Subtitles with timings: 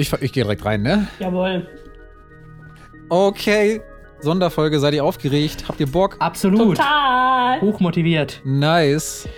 [0.00, 1.08] Ich, ich gehe direkt rein, ne?
[1.18, 1.68] Jawohl.
[3.10, 3.82] Okay.
[4.20, 5.64] Sonderfolge, seid ihr aufgeregt?
[5.68, 6.16] Habt ihr Bock?
[6.18, 6.78] Absolut.
[6.78, 7.60] Total.
[7.60, 8.40] Hochmotiviert.
[8.44, 9.28] Nice.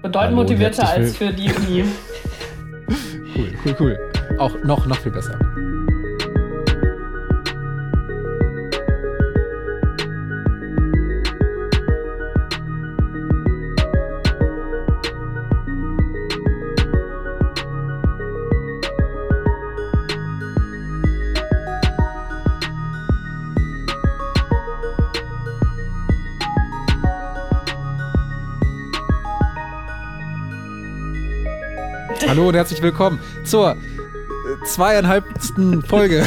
[0.00, 1.84] Bedeutend Hallo, motivierter als für die Uni.
[3.36, 4.10] Cool, cool, cool.
[4.38, 5.38] Auch noch, noch viel besser.
[32.30, 33.76] Hallo und herzlich willkommen zur äh,
[34.64, 36.24] zweieinhalbsten Folge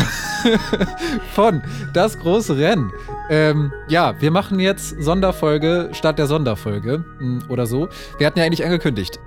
[1.34, 2.92] von Das große Rennen.
[3.30, 7.88] Ähm, ja, wir machen jetzt Sonderfolge statt der Sonderfolge mm, oder so.
[8.18, 9.18] Wir hatten ja eigentlich angekündigt,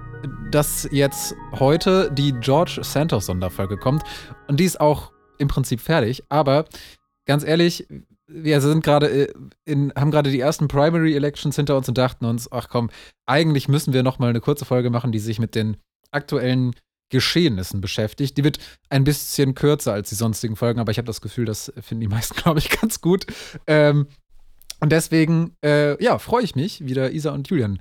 [0.50, 4.02] dass jetzt heute die George Santos Sonderfolge kommt
[4.46, 6.66] und die ist auch im Prinzip fertig, aber
[7.24, 7.86] ganz ehrlich,
[8.26, 9.32] wir sind gerade äh,
[9.64, 12.90] in, haben gerade die ersten Primary Elections hinter uns und dachten uns, ach komm,
[13.24, 15.78] eigentlich müssen wir noch mal eine kurze Folge machen, die sich mit den
[16.12, 16.74] aktuellen
[17.10, 18.36] Geschehnissen beschäftigt.
[18.36, 18.58] Die wird
[18.90, 22.08] ein bisschen kürzer als die sonstigen Folgen, aber ich habe das Gefühl, das finden die
[22.14, 23.26] meisten, glaube ich, ganz gut.
[23.66, 24.06] Ähm,
[24.80, 27.78] und deswegen, äh, ja, freue ich mich, wieder Isa und Julian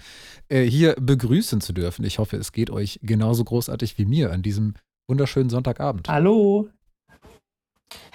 [0.48, 2.06] äh, hier begrüßen zu dürfen.
[2.06, 4.76] Ich hoffe, es geht euch genauso großartig wie mir an diesem
[5.08, 6.08] wunderschönen Sonntagabend.
[6.08, 6.70] Hallo.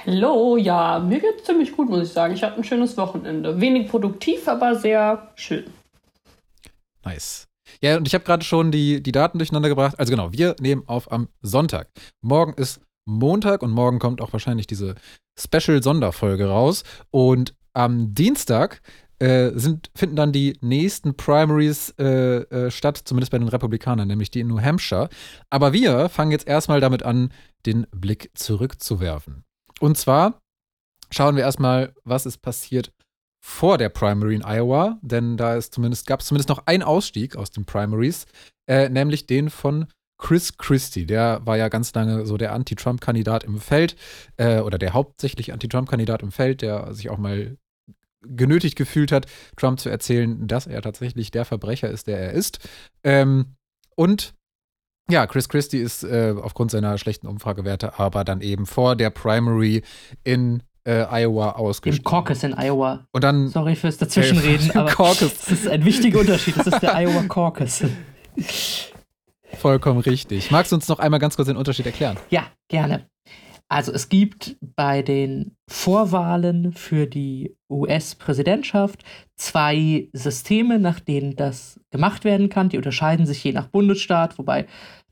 [0.06, 2.34] Hallo, ja, mir geht's ziemlich gut, muss ich sagen.
[2.34, 3.60] Ich hatte ein schönes Wochenende.
[3.60, 5.64] Wenig produktiv, aber sehr schön.
[7.04, 7.49] Nice.
[7.82, 9.98] Ja, und ich habe gerade schon die, die Daten durcheinander gebracht.
[9.98, 11.88] Also genau, wir nehmen auf am Sonntag.
[12.20, 14.96] Morgen ist Montag und morgen kommt auch wahrscheinlich diese
[15.38, 16.84] Special-Sonderfolge raus.
[17.10, 18.82] Und am Dienstag
[19.18, 24.30] äh, sind, finden dann die nächsten Primaries äh, äh, statt, zumindest bei den Republikanern, nämlich
[24.30, 25.08] die in New Hampshire.
[25.48, 27.32] Aber wir fangen jetzt erstmal damit an,
[27.66, 29.44] den Blick zurückzuwerfen.
[29.80, 30.40] Und zwar
[31.10, 32.92] schauen wir erstmal, was ist passiert
[33.40, 37.36] vor der Primary in Iowa, denn da ist zumindest, gab es zumindest noch einen Ausstieg
[37.36, 38.26] aus den Primaries,
[38.66, 39.86] äh, nämlich den von
[40.18, 41.06] Chris Christie.
[41.06, 43.96] Der war ja ganz lange so der Anti-Trump-Kandidat im Feld
[44.36, 47.56] äh, oder der hauptsächlich Anti-Trump-Kandidat im Feld, der sich auch mal
[48.22, 49.26] genötigt gefühlt hat,
[49.56, 52.58] Trump zu erzählen, dass er tatsächlich der Verbrecher ist, der er ist.
[53.02, 53.56] Ähm,
[53.96, 54.34] und
[55.10, 59.82] ja, Chris Christie ist äh, aufgrund seiner schlechten Umfragewerte aber dann eben vor der Primary
[60.22, 61.98] in äh, Iowa ausgestiegen.
[61.98, 63.06] Im Caucus in Iowa.
[63.12, 63.48] Und dann.
[63.48, 65.38] Sorry fürs Dazwischenreden, aber Caucus.
[65.38, 66.56] das ist ein wichtiger Unterschied.
[66.56, 67.84] Das ist der Iowa Caucus.
[69.54, 70.50] Vollkommen richtig.
[70.50, 72.16] Magst du uns noch einmal ganz kurz den Unterschied erklären?
[72.30, 73.06] Ja, gerne.
[73.68, 79.04] Also es gibt bei den Vorwahlen für die US-Präsidentschaft
[79.36, 82.68] zwei Systeme, nach denen das gemacht werden kann.
[82.68, 84.66] Die unterscheiden sich je nach Bundesstaat, wobei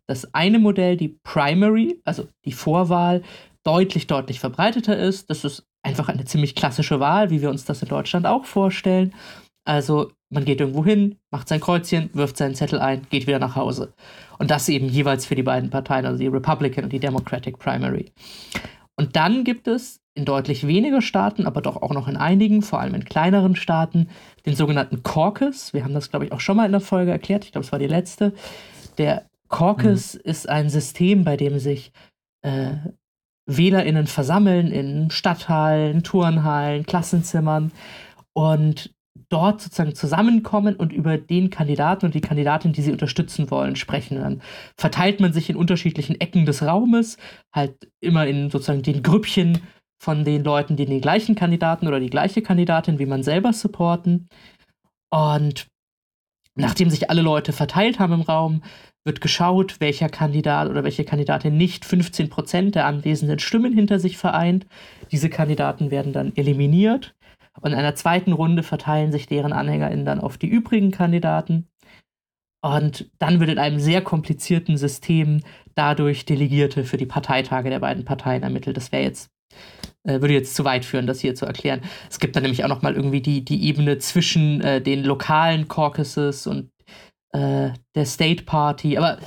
[0.09, 3.23] das eine Modell, die Primary, also die Vorwahl,
[3.69, 5.29] deutlich, deutlich verbreiteter ist.
[5.29, 9.15] Das ist einfach eine ziemlich klassische Wahl, wie wir uns das in Deutschland auch vorstellen.
[9.67, 13.57] Also man geht irgendwo hin, macht sein Kreuzchen, wirft seinen Zettel ein, geht wieder nach
[13.57, 13.93] Hause.
[14.39, 18.11] Und das eben jeweils für die beiden Parteien, also die Republican und die Democratic Primary.
[18.97, 22.81] Und dann gibt es in deutlich weniger Staaten, aber doch auch noch in einigen, vor
[22.81, 24.09] allem in kleineren Staaten,
[24.47, 25.75] den sogenannten Caucus.
[25.75, 27.45] Wir haben das, glaube ich, auch schon mal in der Folge erklärt.
[27.45, 28.33] Ich glaube, es war die letzte.
[28.97, 30.21] Der Caucus mhm.
[30.25, 31.93] ist ein System, bei dem sich
[32.43, 32.77] äh,
[33.49, 37.73] WählerInnen versammeln in Stadthallen, Turnhallen, Klassenzimmern
[38.35, 38.95] und
[39.31, 44.19] dort sozusagen zusammenkommen und über den Kandidaten und die Kandidatin, die sie unterstützen wollen, sprechen.
[44.21, 44.43] Dann
[44.77, 47.17] verteilt man sich in unterschiedlichen Ecken des Raumes,
[47.53, 49.61] halt immer in sozusagen den Grüppchen
[50.01, 54.29] von den Leuten, die den gleichen Kandidaten oder die gleiche Kandidatin wie man selber supporten.
[55.11, 55.67] Und
[56.55, 58.63] nachdem sich alle Leute verteilt haben im Raum,
[59.05, 64.19] wird geschaut, welcher Kandidat oder welche Kandidatin nicht 15 Prozent der anwesenden Stimmen hinter sich
[64.19, 64.67] vereint.
[65.11, 67.15] Diese Kandidaten werden dann eliminiert.
[67.61, 71.67] Und in einer zweiten Runde verteilen sich deren AnhängerInnen dann auf die übrigen Kandidaten.
[72.61, 75.41] Und dann wird in einem sehr komplizierten System
[75.75, 78.77] dadurch Delegierte für die Parteitage der beiden Parteien ermittelt.
[78.77, 79.31] Das wäre jetzt,
[80.05, 81.83] äh, würde jetzt zu weit führen, das hier zu erklären.
[82.11, 86.47] Es gibt dann nämlich auch nochmal irgendwie die, die Ebene zwischen äh, den lokalen Caucuses
[86.47, 86.71] und
[87.33, 89.19] äh, der State Party, aber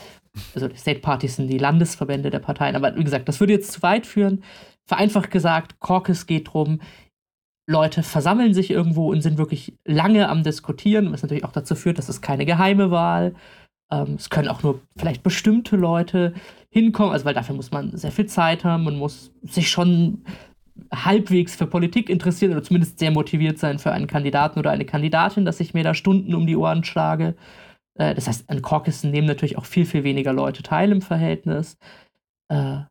[0.56, 3.71] also die State Parties sind die Landesverbände der Parteien, aber wie gesagt, das würde jetzt
[3.71, 4.44] zu weit führen.
[4.86, 6.80] Vereinfacht gesagt, Caucus geht darum,
[7.69, 11.98] Leute versammeln sich irgendwo und sind wirklich lange am Diskutieren, was natürlich auch dazu führt,
[11.98, 13.36] dass es keine geheime Wahl.
[13.92, 16.33] Ähm, es können auch nur vielleicht bestimmte Leute
[16.69, 20.24] hinkommen, also weil dafür muss man sehr viel Zeit haben, man muss sich schon
[20.94, 25.45] halbwegs für Politik interessieren oder zumindest sehr motiviert sein für einen Kandidaten oder eine Kandidatin,
[25.45, 27.36] dass ich mir da Stunden um die Ohren schlage.
[28.01, 31.77] Äh, das heißt, an Caucusen nehmen natürlich auch viel, viel weniger Leute teil im Verhältnis.
[32.50, 32.81] Äh,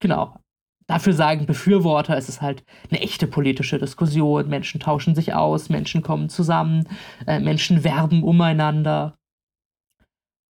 [0.00, 0.40] genau.
[0.88, 4.48] Dafür sagen Befürworter, es ist halt eine echte politische Diskussion.
[4.48, 6.88] Menschen tauschen sich aus, Menschen kommen zusammen,
[7.26, 9.16] äh, Menschen werben umeinander.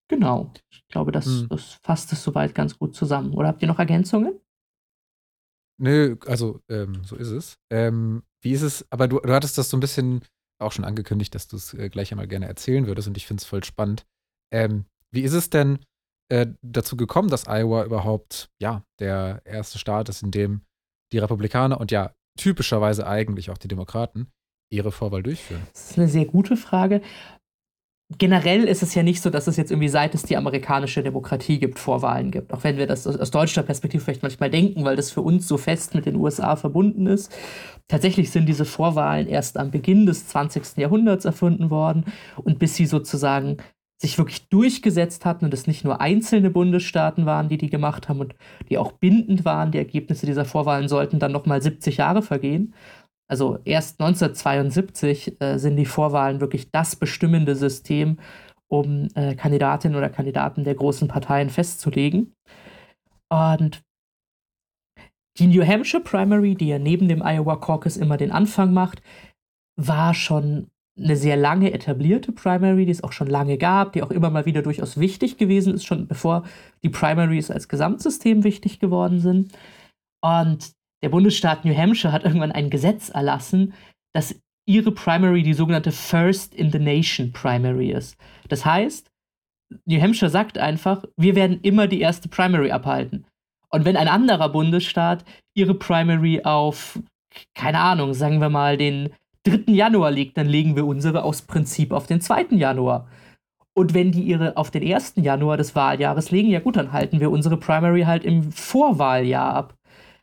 [0.08, 0.52] Genau.
[0.70, 1.48] Ich glaube, das, hm.
[1.48, 3.34] das fasst es soweit ganz gut zusammen.
[3.34, 4.40] Oder habt ihr noch Ergänzungen?
[5.78, 7.58] Nö, also ähm, so ist es.
[7.70, 10.22] Ähm, wie ist es, aber du, du hattest das so ein bisschen
[10.58, 13.40] auch schon angekündigt, dass du es äh, gleich einmal gerne erzählen würdest und ich finde
[13.42, 14.06] es voll spannend.
[14.52, 15.78] Ähm, wie ist es denn
[16.28, 20.62] äh, dazu gekommen, dass Iowa überhaupt, ja, der erste Staat ist, in dem
[21.12, 24.32] die Republikaner und ja, typischerweise eigentlich auch die Demokraten
[24.72, 25.62] ihre Vorwahl durchführen?
[25.72, 27.00] Das ist eine sehr gute Frage
[28.18, 31.58] generell ist es ja nicht so, dass es jetzt irgendwie seit es die amerikanische Demokratie
[31.58, 32.52] gibt, Vorwahlen gibt.
[32.52, 35.56] Auch wenn wir das aus deutscher Perspektive vielleicht manchmal denken, weil das für uns so
[35.56, 37.32] fest mit den USA verbunden ist.
[37.88, 40.76] Tatsächlich sind diese Vorwahlen erst am Beginn des 20.
[40.76, 42.04] Jahrhunderts erfunden worden
[42.42, 43.56] und bis sie sozusagen
[43.98, 48.20] sich wirklich durchgesetzt hatten und es nicht nur einzelne Bundesstaaten waren, die die gemacht haben
[48.20, 48.34] und
[48.68, 49.72] die auch bindend waren.
[49.72, 52.74] Die Ergebnisse dieser Vorwahlen sollten dann nochmal 70 Jahre vergehen,
[53.28, 58.18] also erst 1972 äh, sind die Vorwahlen wirklich das bestimmende System,
[58.68, 62.34] um äh, Kandidatinnen oder Kandidaten der großen Parteien festzulegen.
[63.28, 63.82] Und
[65.38, 69.02] die New Hampshire Primary, die ja neben dem Iowa Caucus immer den Anfang macht,
[69.76, 70.68] war schon
[70.98, 74.46] eine sehr lange etablierte Primary, die es auch schon lange gab, die auch immer mal
[74.46, 76.44] wieder durchaus wichtig gewesen ist, schon bevor
[76.82, 79.52] die Primaries als Gesamtsystem wichtig geworden sind.
[80.22, 80.72] Und
[81.02, 83.74] der Bundesstaat New Hampshire hat irgendwann ein Gesetz erlassen,
[84.14, 88.16] dass ihre Primary die sogenannte First in the Nation Primary ist.
[88.48, 89.10] Das heißt,
[89.84, 93.26] New Hampshire sagt einfach, wir werden immer die erste Primary abhalten.
[93.70, 96.98] Und wenn ein anderer Bundesstaat ihre Primary auf,
[97.54, 99.10] keine Ahnung, sagen wir mal, den
[99.44, 99.72] 3.
[99.72, 102.46] Januar legt, dann legen wir unsere aus Prinzip auf den 2.
[102.50, 103.08] Januar.
[103.74, 105.14] Und wenn die ihre auf den 1.
[105.16, 109.74] Januar des Wahljahres legen, ja gut, dann halten wir unsere Primary halt im Vorwahljahr ab.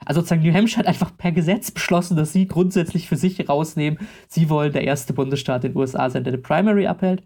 [0.05, 3.99] Also sozusagen New Hampshire hat einfach per Gesetz beschlossen, dass sie grundsätzlich für sich rausnehmen,
[4.27, 7.23] sie wollen der erste Bundesstaat in den USA sein, der eine Primary abhält.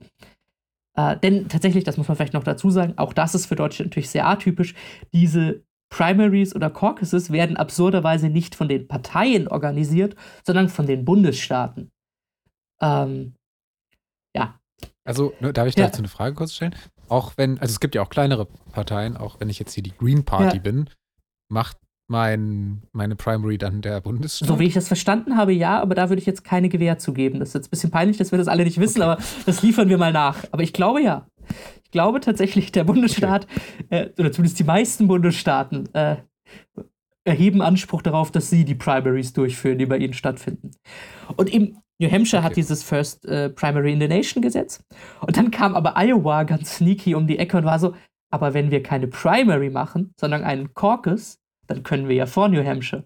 [0.96, 3.92] Äh, denn tatsächlich, das muss man vielleicht noch dazu sagen, auch das ist für Deutschland
[3.92, 4.74] natürlich sehr atypisch,
[5.14, 10.16] diese Primaries oder Caucuses werden absurderweise nicht von den Parteien organisiert,
[10.46, 11.92] sondern von den Bundesstaaten.
[12.82, 13.36] Ähm,
[14.36, 14.60] ja.
[15.06, 15.86] Also, darf ich ja.
[15.86, 16.76] dazu eine Frage kurz stellen?
[17.08, 19.96] Auch wenn, also es gibt ja auch kleinere Parteien, auch wenn ich jetzt hier die
[19.96, 20.62] Green Party ja.
[20.62, 20.90] bin,
[21.48, 21.78] macht
[22.08, 24.48] mein, meine Primary dann der Bundesstaat?
[24.48, 27.40] So wie ich das verstanden habe, ja, aber da würde ich jetzt keine Gewähr zugeben.
[27.40, 29.12] Das ist jetzt ein bisschen peinlich, dass wir das alle nicht wissen, okay.
[29.12, 30.44] aber das liefern wir mal nach.
[30.52, 31.28] Aber ich glaube ja.
[31.84, 33.48] Ich glaube tatsächlich, der Bundesstaat,
[33.86, 34.12] okay.
[34.16, 36.18] äh, oder zumindest die meisten Bundesstaaten, äh,
[37.24, 40.72] erheben Anspruch darauf, dass sie die Primaries durchführen, die bei ihnen stattfinden.
[41.36, 42.50] Und eben New Hampshire okay.
[42.50, 44.84] hat dieses First äh, Primary in the Nation Gesetz.
[45.22, 47.96] Und dann kam aber Iowa ganz sneaky um die Ecke und war so,
[48.32, 52.64] aber wenn wir keine Primary machen, sondern einen Caucus, dann können wir ja vor New
[52.64, 53.04] Hampshire.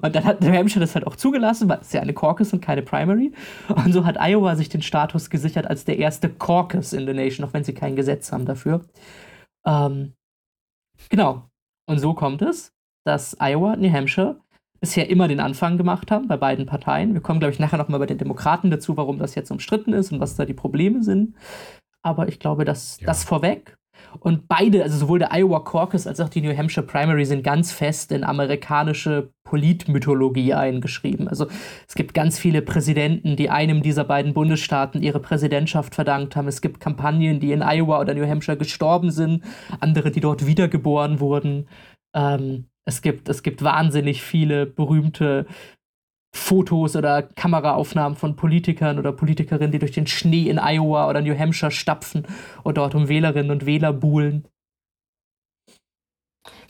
[0.00, 2.60] Und dann hat New Hampshire das halt auch zugelassen, weil es ja eine Caucus und
[2.60, 3.32] keine Primary.
[3.68, 7.46] Und so hat Iowa sich den Status gesichert als der erste Caucus in the Nation,
[7.46, 8.84] auch wenn sie kein Gesetz haben dafür.
[9.64, 10.14] Ähm,
[11.08, 11.48] genau.
[11.86, 12.72] Und so kommt es,
[13.04, 14.40] dass Iowa und New Hampshire
[14.80, 17.14] bisher immer den Anfang gemacht haben bei beiden Parteien.
[17.14, 20.10] Wir kommen, glaube ich, nachher nochmal bei den Demokraten dazu, warum das jetzt umstritten ist
[20.10, 21.36] und was da die Probleme sind.
[22.02, 23.06] Aber ich glaube, dass ja.
[23.06, 23.76] das vorweg.
[24.20, 27.72] Und beide, also sowohl der Iowa Caucus als auch die New Hampshire Primary, sind ganz
[27.72, 31.28] fest in amerikanische Politmythologie eingeschrieben.
[31.28, 31.46] Also
[31.86, 36.48] es gibt ganz viele Präsidenten, die einem dieser beiden Bundesstaaten ihre Präsidentschaft verdankt haben.
[36.48, 39.44] Es gibt Kampagnen, die in Iowa oder New Hampshire gestorben sind,
[39.80, 41.68] andere, die dort wiedergeboren wurden.
[42.14, 45.46] Ähm, es, gibt, es gibt wahnsinnig viele berühmte
[46.34, 51.38] Fotos oder Kameraaufnahmen von Politikern oder Politikerinnen, die durch den Schnee in Iowa oder New
[51.38, 52.26] Hampshire stapfen
[52.62, 54.46] und dort um Wählerinnen und Wähler buhlen.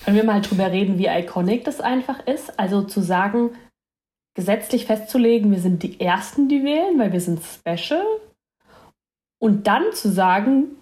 [0.04, 2.58] Können wir mal drüber reden, wie iconic das einfach ist?
[2.58, 3.50] Also zu sagen,
[4.34, 8.04] gesetzlich festzulegen, wir sind die Ersten, die wählen, weil wir sind special.
[9.40, 10.76] Und dann zu sagen,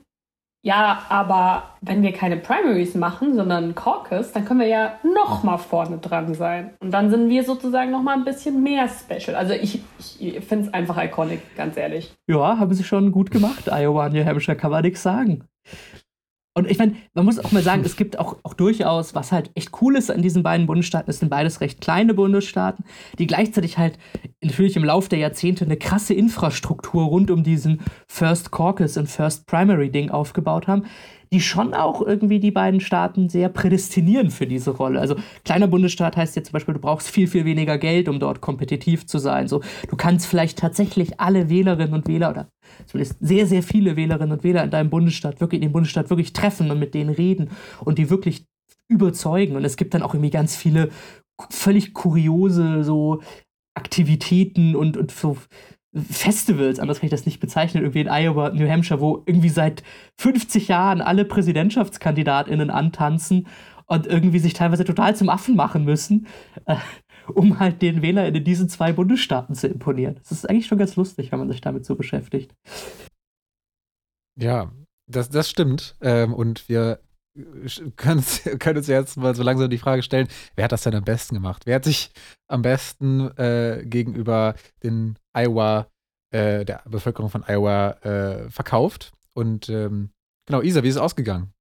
[0.63, 5.57] ja, aber wenn wir keine Primaries machen, sondern Caucus, dann können wir ja noch mal
[5.57, 6.71] vorne dran sein.
[6.81, 9.37] Und dann sind wir sozusagen noch mal ein bisschen mehr special.
[9.37, 9.81] Also ich,
[10.19, 12.15] ich finde es einfach iconic, ganz ehrlich.
[12.27, 13.69] Ja, haben sie schon gut gemacht.
[13.73, 15.45] Iowa und New Hampshire kann man nichts sagen.
[16.55, 19.53] Und ich meine, man muss auch mal sagen, es gibt auch, auch durchaus, was halt
[19.55, 22.85] echt cool ist an diesen beiden Bundesstaaten, es sind beides recht kleine Bundesstaaten,
[23.21, 23.99] die gleichzeitig halt
[24.43, 29.47] natürlich im Laufe der Jahrzehnte eine krasse Infrastruktur rund um diesen First Caucus und First
[29.47, 30.87] Primary Ding aufgebaut haben,
[31.33, 35.01] die schon auch irgendwie die beiden Staaten sehr prädestinieren für diese Rolle.
[35.01, 35.15] Also
[35.45, 39.07] kleiner Bundesstaat heißt jetzt zum Beispiel, du brauchst viel, viel weniger Geld, um dort kompetitiv
[39.07, 39.47] zu sein.
[39.47, 42.49] So, du kannst vielleicht tatsächlich alle Wählerinnen und Wähler oder
[42.87, 46.33] zumindest sehr, sehr viele Wählerinnen und Wähler in deinem Bundesstaat wirklich, in dem Bundesstaat wirklich
[46.33, 47.51] treffen und mit denen reden
[47.85, 48.47] und die wirklich
[48.89, 49.57] überzeugen.
[49.57, 50.91] Und es gibt dann auch irgendwie ganz viele
[51.51, 53.21] völlig kuriose so
[53.75, 55.37] Aktivitäten und, und so
[55.93, 59.83] Festivals, anders kann ich das nicht bezeichnen, irgendwie in Iowa, New Hampshire, wo irgendwie seit
[60.19, 63.49] 50 Jahren alle PräsidentschaftskandidatInnen antanzen
[63.87, 66.29] und irgendwie sich teilweise total zum Affen machen müssen,
[66.67, 66.77] äh,
[67.31, 70.17] um halt den WählerInnen in diesen zwei Bundesstaaten zu imponieren.
[70.17, 72.55] Das ist eigentlich schon ganz lustig, wenn man sich damit so beschäftigt.
[74.39, 74.73] Ja,
[75.07, 75.97] das, das stimmt.
[76.01, 77.01] Ähm, und wir
[77.97, 78.25] können,
[78.59, 81.35] können uns jetzt mal so langsam die Frage stellen, wer hat das denn am besten
[81.35, 81.63] gemacht?
[81.67, 82.11] Wer hat sich
[82.49, 85.89] am besten äh, gegenüber den Iowa,
[86.33, 89.13] äh, der Bevölkerung von Iowa äh, verkauft?
[89.33, 90.11] Und ähm,
[90.47, 91.53] genau, Isa, wie ist es ausgegangen?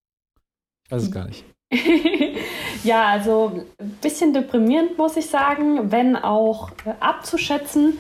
[0.86, 1.46] Ich weiß es gar nicht.
[2.84, 8.00] ja, also ein bisschen deprimierend, muss ich sagen, wenn auch äh, abzuschätzen.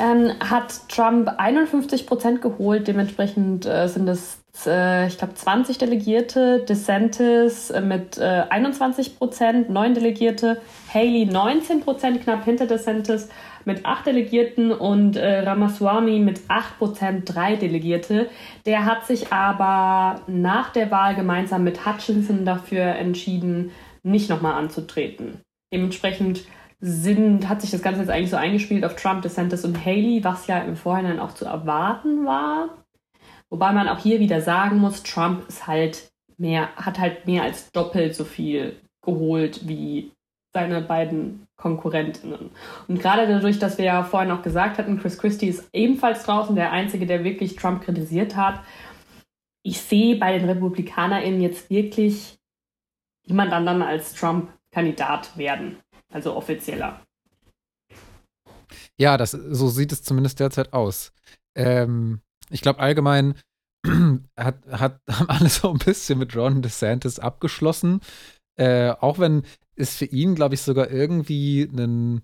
[0.00, 6.60] Ähm, hat Trump 51 Prozent geholt, dementsprechend äh, sind es äh, ich glaube, 20 Delegierte,
[6.60, 10.60] DeSantis äh, mit äh, 21 Prozent, 9 Delegierte,
[10.92, 13.28] Haley 19 Prozent, knapp hinter DeSantis
[13.64, 18.28] mit 8 Delegierten und äh, Ramaswamy mit 8 Prozent, 3 Delegierte.
[18.66, 23.70] Der hat sich aber nach der Wahl gemeinsam mit Hutchinson dafür entschieden,
[24.02, 25.40] nicht nochmal anzutreten.
[25.72, 26.44] Dementsprechend
[26.80, 30.46] sind, hat sich das Ganze jetzt eigentlich so eingespielt auf Trump, DeSantis und Haley, was
[30.46, 32.70] ja im Vorhinein auch zu erwarten war.
[33.50, 37.70] Wobei man auch hier wieder sagen muss, Trump ist halt mehr, hat halt mehr als
[37.72, 40.12] doppelt so viel geholt wie
[40.54, 42.50] seine beiden Konkurrentinnen.
[42.88, 46.56] Und gerade dadurch, dass wir ja vorhin auch gesagt hatten, Chris Christie ist ebenfalls draußen,
[46.56, 48.60] der Einzige, der wirklich Trump kritisiert hat.
[49.62, 52.38] Ich sehe bei den RepublikanerInnen jetzt wirklich
[53.26, 55.76] jemand anderen als Trump-Kandidat werden.
[56.12, 57.00] Also offizieller.
[58.98, 61.12] Ja, das, so sieht es zumindest derzeit aus.
[61.54, 63.34] Ähm, ich glaube allgemein
[64.36, 68.00] hat, hat, haben alle so ein bisschen mit Ron DeSantis abgeschlossen.
[68.56, 69.42] Äh, auch wenn
[69.80, 72.22] es für ihn, glaube ich, sogar irgendwie ein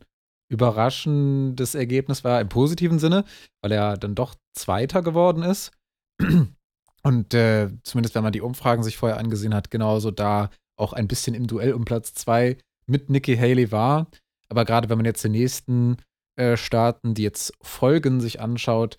[0.49, 3.25] überraschendes Ergebnis war im positiven Sinne,
[3.63, 5.73] weil er dann doch Zweiter geworden ist.
[7.03, 11.09] Und äh, zumindest wenn man die Umfragen sich vorher angesehen hat, genauso da auch ein
[11.09, 14.09] bisschen im Duell um Platz zwei mit Nikki Haley war.
[14.49, 15.97] Aber gerade wenn man jetzt die nächsten
[16.37, 18.99] äh, Staaten, die jetzt folgen, sich anschaut,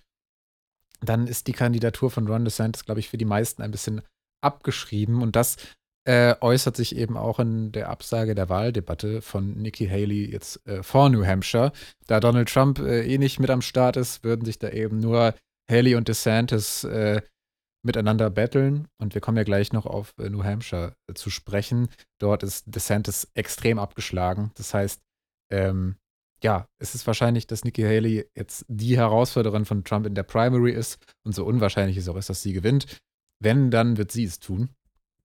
[1.02, 4.02] dann ist die Kandidatur von Ron DeSantis, glaube ich, für die meisten ein bisschen
[4.42, 5.22] abgeschrieben.
[5.22, 5.58] Und das
[6.08, 10.82] äh, äußert sich eben auch in der Absage der Wahldebatte von Nikki Haley jetzt äh,
[10.82, 11.74] vor New Hampshire.
[12.08, 15.36] Da Donald Trump äh, eh nicht mit am Start ist, würden sich da eben nur
[15.70, 17.22] Haley und DeSantis äh,
[17.84, 18.88] miteinander battlen.
[19.02, 21.90] Und wir kommen ja gleich noch auf äh, New Hampshire äh, zu sprechen.
[22.22, 24.52] Dort ist DeSantis extrem abgeschlagen.
[24.56, 25.02] Das heißt,
[25.52, 25.98] ähm,
[26.42, 30.72] ja, es ist wahrscheinlich, dass Nikki Haley jetzt die Herausforderin von Trump in der Primary
[30.72, 33.02] ist und so unwahrscheinlich ist auch ist, dass sie gewinnt.
[33.44, 34.70] Wenn, dann wird sie es tun.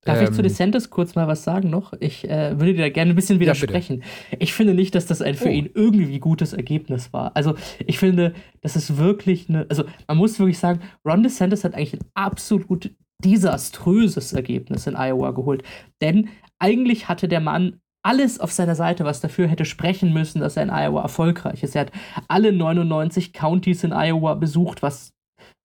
[0.04, 1.92] Darf ähm, ich zu ähm, DeSantis kurz mal was sagen noch?
[2.00, 4.02] Ich äh, würde dir da gerne ein bisschen widersprechen.
[4.30, 5.52] Ja, ich finde nicht, dass das ein für oh.
[5.52, 7.32] ihn irgendwie gutes Ergebnis war.
[7.34, 7.54] Also
[7.86, 11.94] ich finde, das ist wirklich eine, also man muss wirklich sagen, Ron DeSantis hat eigentlich
[11.94, 12.90] ein absolut
[13.24, 15.62] desaströses Ergebnis in Iowa geholt.
[16.00, 16.28] Denn
[16.58, 20.64] eigentlich hatte der Mann alles auf seiner Seite, was dafür hätte sprechen müssen, dass er
[20.64, 21.76] in Iowa erfolgreich ist.
[21.76, 21.92] Er hat
[22.26, 25.12] alle 99 Counties in Iowa besucht, was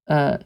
[0.05, 0.37] äh,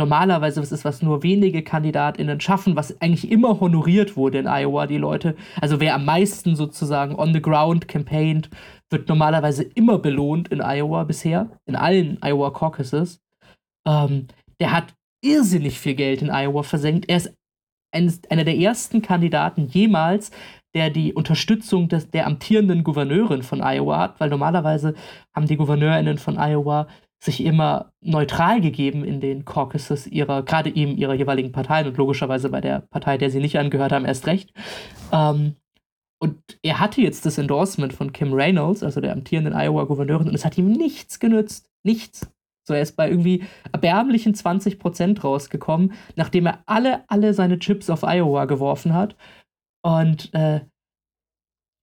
[0.00, 4.86] normalerweise was ist, was nur wenige KandidatInnen schaffen, was eigentlich immer honoriert wurde in Iowa,
[4.86, 5.36] die Leute.
[5.60, 8.50] Also wer am meisten sozusagen on the ground campaigned,
[8.88, 13.20] wird normalerweise immer belohnt in Iowa bisher, in allen Iowa Caucuses.
[13.86, 14.26] Ähm,
[14.58, 17.08] der hat irrsinnig viel Geld in Iowa versenkt.
[17.08, 17.34] Er ist
[17.92, 20.30] ein, einer der ersten Kandidaten jemals,
[20.74, 24.94] der die Unterstützung des, der amtierenden Gouverneurin von Iowa hat, weil normalerweise
[25.34, 26.86] haben die Gouverneurinnen von Iowa
[27.22, 32.48] sich immer neutral gegeben in den Caucuses ihrer, gerade eben ihrer jeweiligen Parteien und logischerweise
[32.48, 34.52] bei der Partei, der sie nicht angehört haben, erst recht.
[35.12, 35.56] Ähm,
[36.18, 40.44] und er hatte jetzt das Endorsement von Kim Reynolds, also der amtierenden Iowa-Gouverneurin, und es
[40.44, 41.70] hat ihm nichts genützt.
[41.82, 42.30] Nichts.
[42.66, 48.02] So, er ist bei irgendwie erbärmlichen 20% rausgekommen, nachdem er alle, alle seine Chips auf
[48.02, 49.16] Iowa geworfen hat.
[49.82, 50.60] Und äh,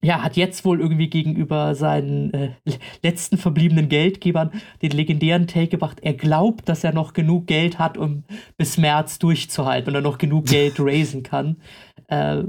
[0.03, 2.51] ja, hat jetzt wohl irgendwie gegenüber seinen äh,
[3.03, 4.51] letzten verbliebenen Geldgebern
[4.81, 5.99] den legendären Take gebracht.
[6.01, 8.23] Er glaubt, dass er noch genug Geld hat, um
[8.57, 11.57] bis März durchzuhalten und er noch genug Geld raisen kann.
[12.07, 12.43] Äh,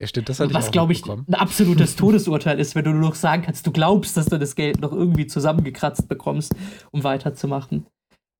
[0.00, 3.14] ja, stimmt, das hatte Was, glaube ich, ein absolutes Todesurteil ist, wenn du nur noch
[3.14, 6.54] sagen kannst, du glaubst, dass du das Geld noch irgendwie zusammengekratzt bekommst,
[6.90, 7.86] um weiterzumachen.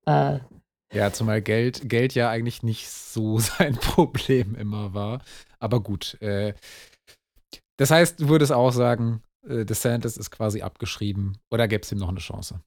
[0.07, 0.39] Äh,
[0.93, 5.21] ja, zumal Geld, Geld ja eigentlich nicht so sein Problem immer war.
[5.59, 6.21] Aber gut.
[6.21, 6.55] Äh,
[7.81, 11.39] das heißt, du würdest auch sagen, äh, DeSantis ist quasi abgeschrieben.
[11.51, 12.61] Oder gäbe es ihm noch eine Chance?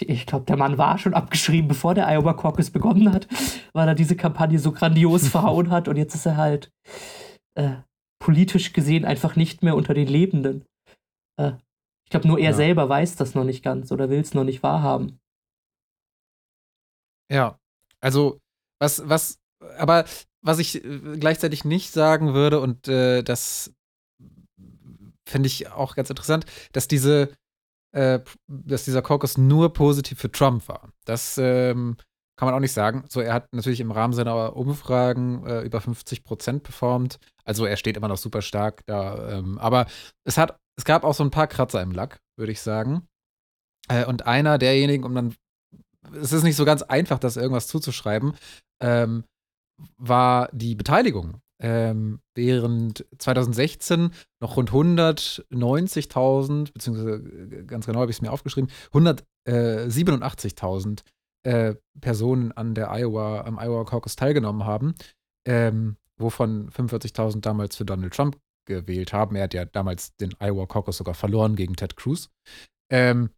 [0.00, 3.28] Ich, glaube, der Mann war schon abgeschrieben, bevor der Iowa Caucus begonnen hat,
[3.74, 5.86] weil er diese Kampagne so grandios verhauen hat.
[5.86, 6.72] Und jetzt ist er halt
[7.56, 7.74] äh,
[8.20, 10.64] politisch gesehen einfach nicht mehr unter den Lebenden.
[11.38, 11.52] Äh,
[12.06, 12.56] ich glaube, nur er ja.
[12.56, 15.20] selber weiß das noch nicht ganz oder will es noch nicht wahrhaben.
[17.30, 17.58] Ja,
[18.00, 18.40] also
[18.78, 19.42] was, was,
[19.76, 20.06] aber
[20.40, 23.74] was ich äh, gleichzeitig nicht sagen würde, und äh, das
[25.32, 27.32] finde ich auch ganz interessant, dass diese,
[27.92, 30.92] äh, dass dieser Caucus nur positiv für Trump war.
[31.04, 31.96] Das ähm,
[32.36, 33.04] kann man auch nicht sagen.
[33.08, 37.18] So, er hat natürlich im Rahmen seiner Umfragen äh, über 50 Prozent performt.
[37.44, 39.38] Also er steht immer noch super stark da.
[39.38, 39.86] Ähm, aber
[40.24, 43.06] es hat, es gab auch so ein paar Kratzer im Lack, würde ich sagen.
[43.88, 45.34] Äh, und einer derjenigen, um dann,
[46.14, 48.34] es ist nicht so ganz einfach, das irgendwas zuzuschreiben,
[48.80, 49.24] ähm,
[49.96, 51.40] war die Beteiligung.
[51.64, 58.68] Ähm, während 2016 noch rund 190.000, beziehungsweise äh, ganz genau habe ich es mir aufgeschrieben,
[58.92, 61.04] 187.000
[61.44, 64.94] äh, Personen an der Iowa, am Iowa Caucus teilgenommen haben,
[65.46, 69.36] ähm, wovon 45.000 damals für Donald Trump gewählt haben.
[69.36, 72.28] Er hat ja damals den Iowa Caucus sogar verloren gegen Ted Cruz.
[72.90, 73.30] Ähm,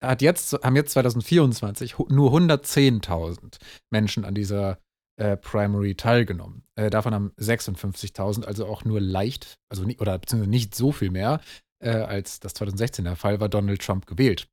[0.00, 3.58] hat jetzt, haben jetzt 2024 nur 110.000
[3.90, 4.78] Menschen an dieser
[5.16, 6.62] äh, Primary teilgenommen.
[6.74, 11.10] Äh, davon haben 56.000, also auch nur leicht, also nicht, oder beziehungsweise nicht so viel
[11.10, 11.40] mehr,
[11.78, 14.48] äh, als das 2016 der Fall war, Donald Trump gewählt.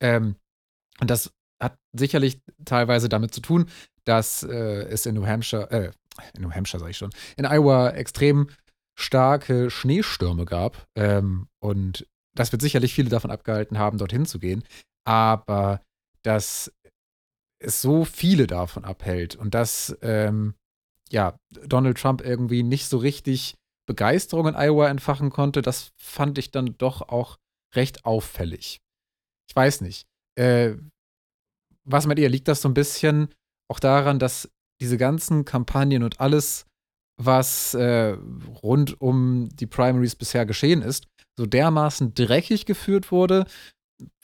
[0.00, 0.36] Ähm,
[1.00, 3.66] und das hat sicherlich teilweise damit zu tun,
[4.04, 5.90] dass äh, es in New Hampshire, äh,
[6.34, 8.48] in New Hampshire sage ich schon, in Iowa extrem
[8.96, 10.86] starke Schneestürme gab.
[10.94, 14.62] Ähm, und das wird sicherlich viele davon abgehalten haben, dorthin zu gehen.
[15.04, 15.80] Aber
[16.22, 16.72] dass
[17.58, 20.54] es so viele davon abhält und dass ähm,
[21.10, 23.56] ja, Donald Trump irgendwie nicht so richtig
[23.86, 27.38] Begeisterung in Iowa entfachen konnte, das fand ich dann doch auch
[27.74, 28.80] recht auffällig.
[29.48, 30.06] Ich weiß nicht.
[30.36, 30.76] Äh,
[31.84, 32.28] was meint ihr?
[32.28, 33.28] Liegt das so ein bisschen
[33.70, 36.66] auch daran, dass diese ganzen Kampagnen und alles,
[37.20, 38.16] was äh,
[38.62, 41.06] rund um die Primaries bisher geschehen ist,
[41.38, 43.46] so dermaßen dreckig geführt wurde?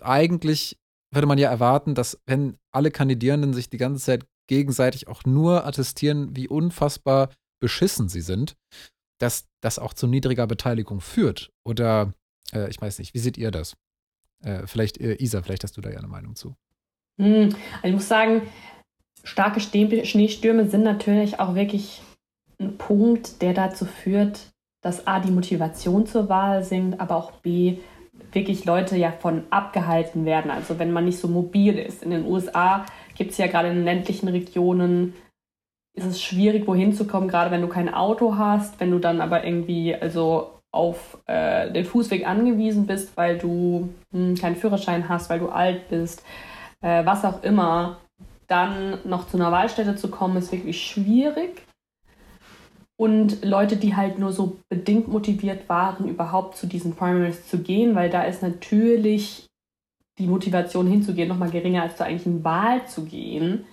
[0.01, 0.80] Eigentlich
[1.13, 5.67] würde man ja erwarten, dass wenn alle Kandidierenden sich die ganze Zeit gegenseitig auch nur
[5.67, 8.57] attestieren, wie unfassbar beschissen sie sind,
[9.19, 11.51] dass das auch zu niedriger Beteiligung führt.
[11.65, 12.13] Oder
[12.53, 13.77] äh, ich weiß nicht, wie seht ihr das?
[14.43, 16.55] Äh, vielleicht, äh, Isa, vielleicht hast du da ja eine Meinung zu.
[17.21, 18.43] Hm, also ich muss sagen,
[19.23, 22.03] starke Schneestürme sind natürlich auch wirklich
[22.59, 24.51] ein Punkt, der dazu führt,
[24.83, 27.79] dass A, die Motivation zur Wahl sinkt, aber auch B,
[28.33, 30.51] wirklich Leute ja von abgehalten werden.
[30.51, 32.03] Also wenn man nicht so mobil ist.
[32.03, 35.15] In den USA gibt es ja gerade in ländlichen Regionen,
[35.97, 39.21] ist es schwierig, wohin zu kommen, gerade wenn du kein Auto hast, wenn du dann
[39.21, 45.29] aber irgendwie also auf äh, den Fußweg angewiesen bist, weil du hm, keinen Führerschein hast,
[45.29, 46.23] weil du alt bist,
[46.81, 47.99] äh, was auch immer,
[48.47, 51.63] dann noch zu einer Wahlstätte zu kommen, ist wirklich schwierig
[53.01, 57.95] und Leute, die halt nur so bedingt motiviert waren, überhaupt zu diesen Primaries zu gehen,
[57.95, 59.47] weil da ist natürlich
[60.19, 63.65] die Motivation hinzugehen nochmal geringer als zur eigentlichen Wahl zu gehen.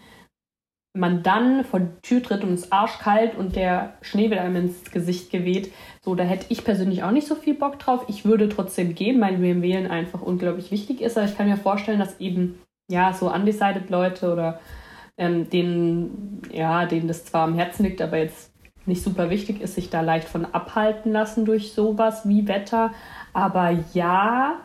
[0.94, 4.40] Wenn man dann vor die Tür tritt und es ist arschkalt und der Schnee wird
[4.40, 8.06] einem ins Gesicht geweht, so, da hätte ich persönlich auch nicht so viel Bock drauf.
[8.08, 11.58] Ich würde trotzdem gehen, weil mir Wählen einfach unglaublich wichtig ist, aber ich kann mir
[11.58, 14.62] vorstellen, dass eben, ja, so undecided Leute oder
[15.18, 18.54] ähm, denen, ja, denen das zwar am Herzen liegt, aber jetzt
[18.88, 22.94] nicht super wichtig ist, sich da leicht von abhalten lassen durch sowas wie Wetter.
[23.34, 24.62] Aber ja,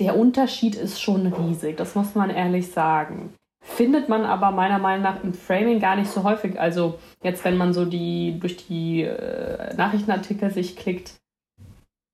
[0.00, 3.34] der Unterschied ist schon riesig, das muss man ehrlich sagen.
[3.60, 6.58] Findet man aber meiner Meinung nach im Framing gar nicht so häufig.
[6.60, 11.14] Also jetzt, wenn man so die durch die äh, Nachrichtenartikel sich klickt,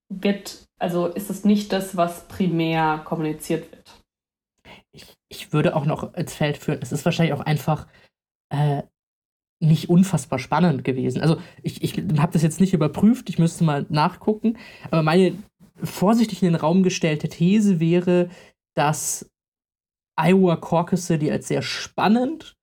[0.09, 4.03] wird, also ist es nicht das, was primär kommuniziert wird.
[4.93, 7.87] Ich, ich würde auch noch ins Feld führen, es ist wahrscheinlich auch einfach
[8.51, 8.83] äh,
[9.61, 11.21] nicht unfassbar spannend gewesen.
[11.21, 14.59] Also ich, ich habe das jetzt nicht überprüft, ich müsste mal nachgucken,
[14.91, 15.37] aber meine
[15.83, 18.29] vorsichtig in den Raum gestellte These wäre,
[18.75, 19.31] dass
[20.17, 22.57] Iowa Caucusse, die als sehr spannend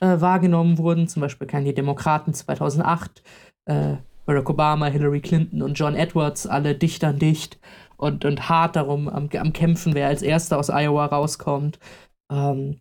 [0.00, 3.22] äh, wahrgenommen wurden, zum Beispiel kann die Demokraten 2008,
[3.66, 7.58] äh, Barack Obama, Hillary Clinton und John Edwards, alle dicht an dicht
[7.96, 11.78] und, und hart darum am, am Kämpfen, wer als erster aus Iowa rauskommt.
[12.30, 12.80] Ähm,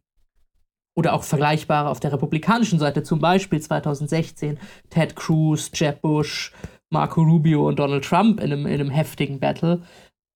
[0.97, 4.57] oder auch vergleichbare auf der republikanischen Seite, zum Beispiel 2016
[4.89, 6.51] Ted Cruz, Jeb Bush,
[6.89, 9.83] Marco Rubio und Donald Trump in einem, in einem heftigen Battle,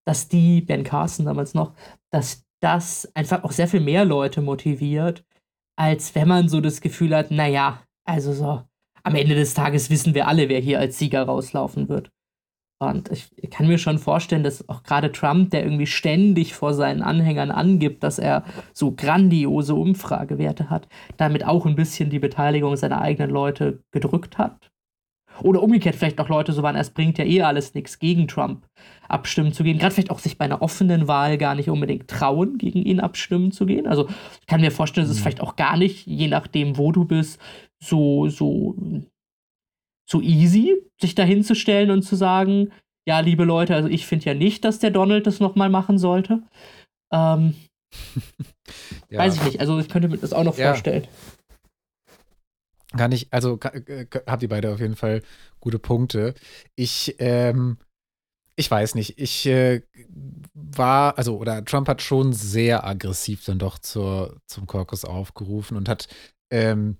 [0.05, 1.73] dass die, Ben Carson damals noch,
[2.11, 5.25] dass das einfach auch sehr viel mehr Leute motiviert,
[5.75, 8.61] als wenn man so das Gefühl hat, naja, also so,
[9.03, 12.11] am Ende des Tages wissen wir alle, wer hier als Sieger rauslaufen wird.
[12.81, 17.03] Und ich kann mir schon vorstellen, dass auch gerade Trump, der irgendwie ständig vor seinen
[17.03, 22.99] Anhängern angibt, dass er so grandiose Umfragewerte hat, damit auch ein bisschen die Beteiligung seiner
[22.99, 24.71] eigenen Leute gedrückt hat.
[25.43, 28.65] oder umgekehrt vielleicht auch Leute so waren, es bringt ja eh alles nichts, gegen Trump
[29.07, 29.77] abstimmen zu gehen.
[29.77, 33.51] Gerade vielleicht auch sich bei einer offenen Wahl gar nicht unbedingt trauen, gegen ihn abstimmen
[33.51, 33.87] zu gehen.
[33.87, 34.07] Also
[34.39, 35.23] ich kann mir vorstellen, es ist mhm.
[35.23, 37.39] vielleicht auch gar nicht, je nachdem, wo du bist,
[37.79, 38.75] so, so,
[40.11, 42.71] so easy, sich da hinzustellen und zu sagen,
[43.07, 46.43] ja, liebe Leute, also ich finde ja nicht, dass der Donald das nochmal machen sollte.
[47.11, 47.55] Ähm,
[49.09, 49.19] ja.
[49.19, 50.69] Weiß ich nicht, also ich könnte mir das auch noch ja.
[50.69, 51.07] vorstellen.
[52.95, 55.23] Kann ich, also äh, habt ihr beide auf jeden Fall
[55.61, 56.33] gute Punkte.
[56.75, 57.77] Ich, ähm,
[58.57, 59.81] ich weiß nicht, ich äh,
[60.53, 65.87] war, also, oder Trump hat schon sehr aggressiv dann doch zur, zum Caucus aufgerufen und
[65.87, 66.07] hat,
[66.51, 66.97] ähm,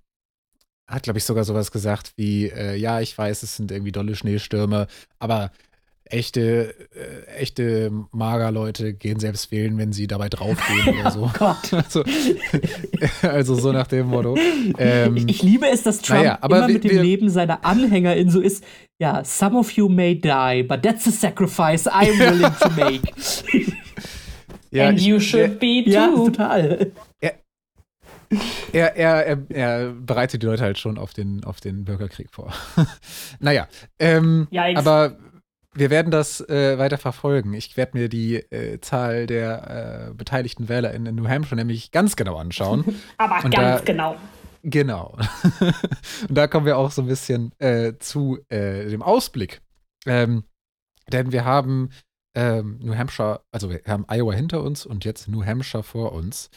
[0.91, 4.15] hat, glaube ich, sogar sowas gesagt wie, äh, ja, ich weiß, es sind irgendwie dolle
[4.15, 4.87] Schneestürme,
[5.19, 5.51] aber
[6.11, 11.23] echte, äh, echte Magerleute gehen selbst wählen, wenn sie dabei draufgehen oder so.
[11.23, 11.57] Oh Gott.
[11.71, 12.03] Also,
[13.21, 14.37] also, so nach dem Motto.
[14.77, 18.15] Ähm, ich liebe es, dass Trump naja, immer wir, mit dem wir, Leben seiner Anhänger
[18.15, 18.63] in so ist,
[18.99, 23.13] ja, some of you may die, but that's a sacrifice I'm willing to make.
[24.71, 25.91] ja, And ich, you should be too.
[25.91, 26.91] Ja, total.
[28.73, 32.53] Er, er, er, er, bereitet die Leute halt schon auf den, auf den Bürgerkrieg vor.
[33.39, 33.67] naja,
[33.99, 35.17] ähm, aber
[35.73, 37.53] wir werden das äh, weiter verfolgen.
[37.53, 41.91] Ich werde mir die äh, Zahl der äh, beteiligten Wähler in, in, New Hampshire nämlich
[41.91, 42.95] ganz genau anschauen.
[43.17, 44.15] Aber Und ganz da, genau.
[44.63, 45.17] Genau.
[46.29, 49.61] Und da kommen wir auch so ein bisschen äh, zu äh, dem Ausblick.
[50.05, 50.43] Ähm,
[51.11, 51.89] denn wir haben
[52.35, 56.49] ähm, New Hampshire, also wir haben Iowa hinter uns und jetzt New Hampshire vor uns.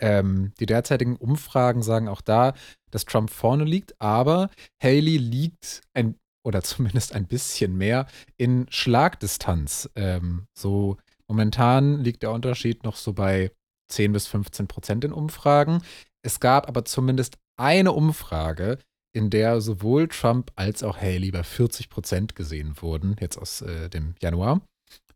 [0.00, 2.54] Ähm, die derzeitigen Umfragen sagen auch da,
[2.90, 4.50] dass Trump vorne liegt, aber
[4.82, 8.06] Haley liegt ein oder zumindest ein bisschen mehr
[8.36, 9.90] in Schlagdistanz.
[9.96, 10.96] Ähm, so
[11.28, 13.50] momentan liegt der Unterschied noch so bei
[13.88, 15.82] 10 bis 15 Prozent in Umfragen.
[16.22, 18.78] Es gab aber zumindest eine Umfrage,
[19.14, 23.88] in der sowohl Trump als auch Haley bei 40 Prozent gesehen wurden, jetzt aus äh,
[23.88, 24.60] dem Januar.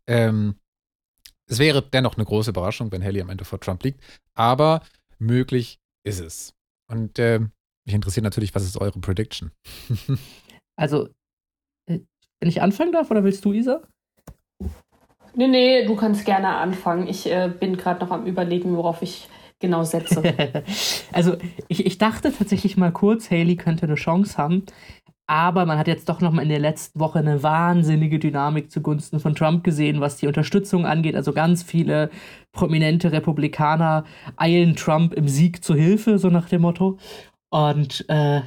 [0.07, 0.55] Ähm,
[1.51, 4.01] es wäre dennoch eine große Überraschung, wenn Haley am Ende vor Trump liegt,
[4.33, 4.81] aber
[5.19, 6.53] möglich ist es.
[6.89, 7.39] Und äh,
[7.85, 9.51] mich interessiert natürlich, was ist eure Prediction?
[10.77, 11.09] also
[11.87, 13.81] wenn ich anfangen darf, oder willst du, Isa?
[15.35, 17.07] Nee, nee, du kannst gerne anfangen.
[17.07, 20.23] Ich äh, bin gerade noch am Überlegen, worauf ich genau setze.
[21.11, 21.37] also,
[21.67, 24.65] ich, ich dachte tatsächlich mal kurz, Haley könnte eine Chance haben.
[25.27, 29.19] Aber man hat jetzt doch noch mal in der letzten Woche eine wahnsinnige Dynamik zugunsten
[29.19, 31.15] von Trump gesehen, was die Unterstützung angeht.
[31.15, 32.09] Also ganz viele
[32.51, 34.03] prominente Republikaner
[34.35, 36.97] eilen Trump im Sieg zu Hilfe, so nach dem Motto.
[37.49, 38.41] Und äh,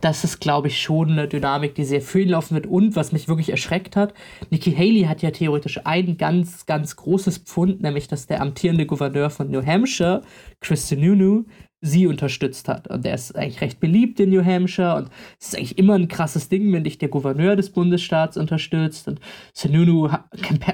[0.00, 2.66] das ist, glaube ich, schon eine Dynamik, die sehr für laufen wird.
[2.66, 4.14] Und was mich wirklich erschreckt hat,
[4.50, 9.30] Nikki Haley hat ja theoretisch ein ganz, ganz großes Pfund, nämlich dass der amtierende Gouverneur
[9.30, 10.22] von New Hampshire,
[10.60, 11.44] Chris Sununu,
[11.80, 12.88] sie unterstützt hat.
[12.88, 16.08] Und der ist eigentlich recht beliebt in New Hampshire und es ist eigentlich immer ein
[16.08, 19.08] krasses Ding, wenn dich der Gouverneur des Bundesstaats unterstützt.
[19.08, 19.20] Und
[19.52, 20.08] Sununu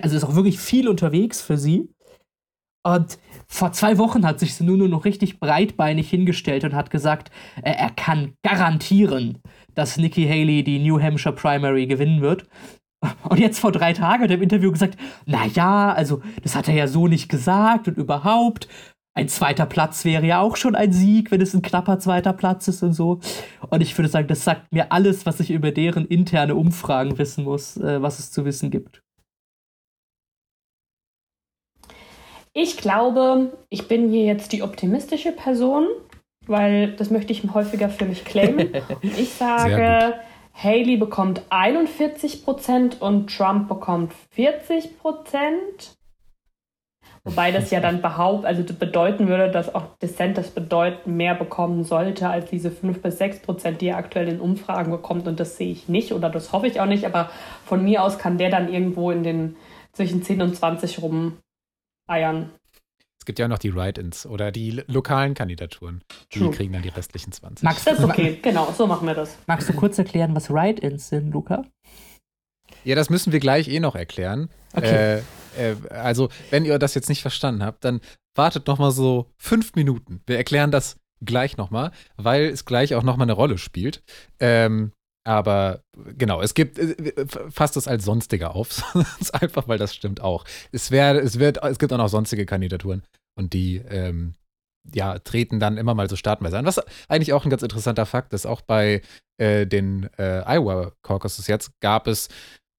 [0.01, 1.89] also ist auch wirklich viel unterwegs für sie.
[2.85, 7.31] Und vor zwei Wochen hat sich Sununu noch richtig breitbeinig hingestellt und hat gesagt,
[7.63, 9.39] er kann garantieren,
[9.75, 12.49] dass Nikki Haley die New Hampshire Primary gewinnen wird.
[13.29, 16.75] Und jetzt vor drei Tagen hat er im Interview gesagt, naja, also das hat er
[16.75, 18.69] ja so nicht gesagt und überhaupt.
[19.15, 22.69] Ein zweiter Platz wäre ja auch schon ein Sieg, wenn es ein knapper zweiter Platz
[22.69, 23.21] ist und so.
[23.69, 27.45] Und ich würde sagen, das sagt mir alles, was ich über deren interne Umfragen wissen
[27.45, 29.02] muss, äh, was es zu wissen gibt.
[32.55, 35.87] Ich glaube, ich bin hier jetzt die optimistische Person,
[36.47, 38.71] weil das möchte ich häufiger für mich claimen.
[39.03, 40.15] Ich sage,
[40.55, 45.97] Haley bekommt 41 Prozent und Trump bekommt 40 Prozent.
[47.25, 52.29] Wobei das ja dann behauptet, also bedeuten würde, dass auch DeSantis bedeutend mehr bekommen sollte
[52.29, 55.29] als diese 5 bis 6 Prozent, die er aktuell in Umfragen bekommt.
[55.29, 57.07] Und das sehe ich nicht oder das hoffe ich auch nicht.
[57.07, 57.31] Aber
[57.65, 59.57] von mir aus kann der dann irgendwo in den
[59.93, 61.39] zwischen 10 und 20 rum
[62.07, 62.51] eiern.
[63.19, 66.03] Es gibt ja auch noch die Write-ins oder die lokalen Kandidaturen.
[66.33, 66.51] Die True.
[66.51, 67.63] kriegen dann die restlichen 20.
[67.63, 69.39] Max, das ist okay, genau, so machen wir das.
[69.47, 71.65] Magst du kurz erklären, was Write-ins sind, Luca?
[72.83, 74.49] Ja, das müssen wir gleich eh noch erklären.
[74.75, 75.23] Okay.
[75.57, 78.01] Äh, äh, also, wenn ihr das jetzt nicht verstanden habt, dann
[78.35, 80.21] wartet noch mal so fünf Minuten.
[80.27, 84.03] Wir erklären das gleich noch mal, weil es gleich auch noch mal eine Rolle spielt.
[84.41, 84.93] Ähm,
[85.25, 85.83] aber
[86.17, 88.83] genau, es gibt, äh, fasst es als sonstiger auf,
[89.33, 90.45] einfach weil das stimmt auch.
[90.73, 93.03] Es, wär, es, wird, es gibt auch noch sonstige Kandidaturen
[93.37, 94.35] und die ähm,
[94.93, 96.67] ja, treten dann immer mal so startweise an.
[96.67, 99.03] Was eigentlich auch ein ganz interessanter Fakt ist, auch bei
[99.39, 102.29] äh, den äh, Iowa Caucuses jetzt gab es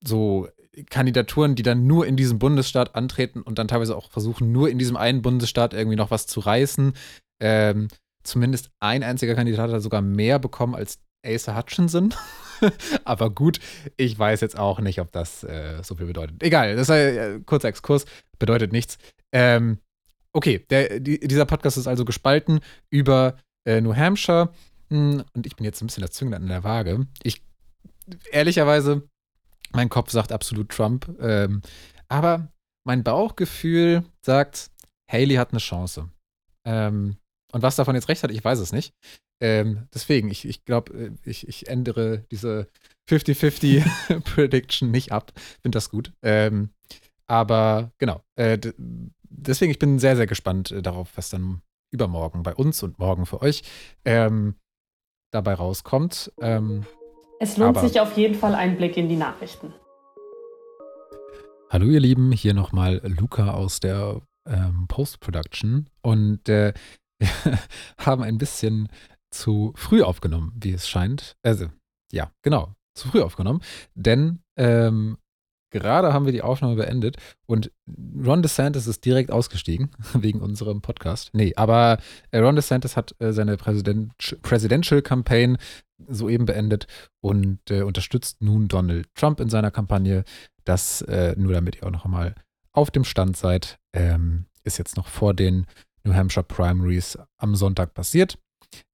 [0.06, 0.50] so
[0.90, 4.80] Kandidaturen, die dann nur in diesem Bundesstaat antreten und dann teilweise auch versuchen, nur in
[4.80, 6.94] diesem einen Bundesstaat irgendwie noch was zu reißen.
[7.40, 7.88] Ähm,
[8.24, 12.14] zumindest ein einziger Kandidat hat sogar mehr bekommen als Asa Hutchinson.
[13.06, 13.60] Aber gut,
[13.98, 16.42] ich weiß jetzt auch nicht, ob das äh, so viel bedeutet.
[16.44, 18.06] Egal, das ist ein äh, kurzer Exkurs,
[18.40, 18.98] bedeutet nichts.
[19.32, 19.80] Ähm,
[20.32, 22.60] okay, der, die, dieser Podcast ist also gespalten
[22.90, 24.54] über äh, New Hampshire.
[24.90, 27.08] Hm, und ich bin jetzt ein bisschen das in der Waage.
[27.24, 27.42] Ich,
[28.32, 29.08] ehrlicherweise,
[29.72, 31.10] mein Kopf sagt absolut Trump.
[31.20, 31.62] Ähm,
[32.08, 32.50] aber
[32.86, 34.72] mein Bauchgefühl sagt,
[35.10, 36.10] Haley hat eine Chance.
[36.66, 37.18] Ähm,
[37.54, 38.94] und was davon jetzt recht hat, ich weiß es nicht.
[39.40, 42.68] Ähm, deswegen, ich, ich glaube, äh, ich, ich ändere diese
[43.10, 45.32] 50-50 Prediction nicht ab.
[45.62, 46.12] Finde das gut.
[46.24, 46.70] Ähm,
[47.28, 48.58] aber genau, äh,
[49.30, 51.62] deswegen, ich bin sehr, sehr gespannt äh, darauf, was dann
[51.92, 53.62] übermorgen bei uns und morgen für euch
[54.04, 54.56] ähm,
[55.32, 56.34] dabei rauskommt.
[56.42, 56.86] Ähm,
[57.40, 59.74] es lohnt sich auf jeden Fall ein Blick in die Nachrichten.
[61.70, 66.74] Hallo ihr Lieben, hier nochmal Luca aus der ähm, Post-Production und äh,
[67.98, 68.90] haben ein bisschen
[69.32, 71.36] zu früh aufgenommen, wie es scheint.
[71.44, 71.68] Also,
[72.12, 73.62] ja, genau, zu früh aufgenommen,
[73.96, 75.18] denn ähm,
[75.74, 77.72] gerade haben wir die Aufnahme beendet und
[78.24, 81.32] Ron DeSantis ist direkt ausgestiegen wegen unserem Podcast.
[81.34, 81.98] Nee, aber
[82.32, 85.58] äh, Ron DeSantis hat äh, seine Präsident Presidential Campaign
[86.08, 86.88] soeben beendet
[87.22, 90.24] und äh, unterstützt nun Donald Trump in seiner Kampagne.
[90.64, 92.36] Das äh, nur damit ihr auch noch einmal
[92.72, 95.66] auf dem Stand seid, ähm, ist jetzt noch vor den
[96.04, 98.38] New Hampshire Primaries am Sonntag passiert.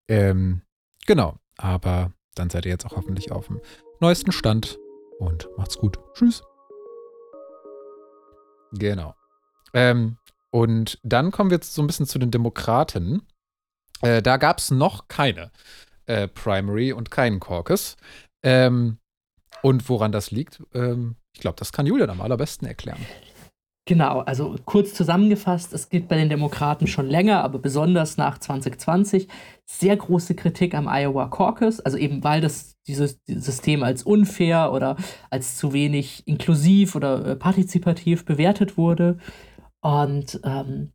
[0.07, 0.61] Ähm,
[1.05, 3.61] genau, aber dann seid ihr jetzt auch hoffentlich auf dem
[3.99, 4.77] neuesten Stand
[5.19, 5.99] und macht's gut.
[6.13, 6.41] Tschüss.
[8.73, 9.15] Genau.
[9.73, 10.17] Ähm,
[10.51, 13.27] und dann kommen wir jetzt so ein bisschen zu den Demokraten.
[14.01, 15.51] Äh, da gab es noch keine
[16.05, 17.97] äh, Primary und keinen Caucus.
[18.43, 18.97] Ähm,
[19.61, 23.05] und woran das liegt, ähm, ich glaube, das kann Julian am allerbesten erklären.
[23.89, 29.27] Genau, also kurz zusammengefasst, es gibt bei den Demokraten schon länger, aber besonders nach 2020
[29.65, 34.95] sehr große Kritik am Iowa Caucus, also eben weil das dieses, System als unfair oder
[35.31, 39.17] als zu wenig inklusiv oder äh, partizipativ bewertet wurde.
[39.81, 40.91] Und ähm,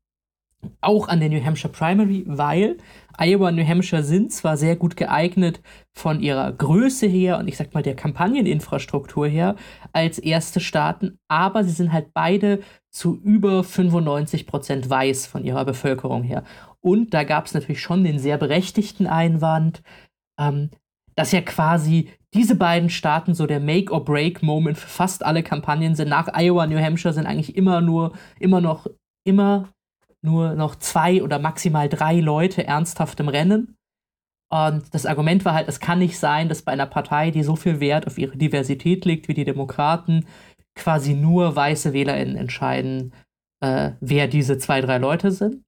[0.81, 2.77] auch an der New Hampshire Primary, weil
[3.17, 5.61] Iowa und New Hampshire sind zwar sehr gut geeignet
[5.93, 9.57] von ihrer Größe her und ich sag mal der Kampagneninfrastruktur her
[9.93, 15.65] als erste Staaten, aber sie sind halt beide zu über 95 Prozent weiß von ihrer
[15.65, 16.45] Bevölkerung her.
[16.81, 19.83] Und da gab es natürlich schon den sehr berechtigten Einwand,
[20.39, 20.71] ähm,
[21.17, 26.09] dass ja quasi diese beiden Staaten so der Make-or-Break-Moment für fast alle Kampagnen sind.
[26.09, 28.89] Nach Iowa, New Hampshire sind eigentlich immer nur, immer noch,
[29.25, 29.69] immer
[30.25, 33.77] nur noch zwei oder maximal drei Leute ernsthaft im Rennen.
[34.51, 37.57] Und das Argument war halt, es kann nicht sein, dass bei einer Partei, die so
[37.57, 40.27] viel Wert auf ihre Diversität legt wie die Demokraten,
[40.75, 43.13] quasi nur weiße WählerInnen entscheiden,
[43.61, 45.63] äh, wer diese zwei, drei Leute sind.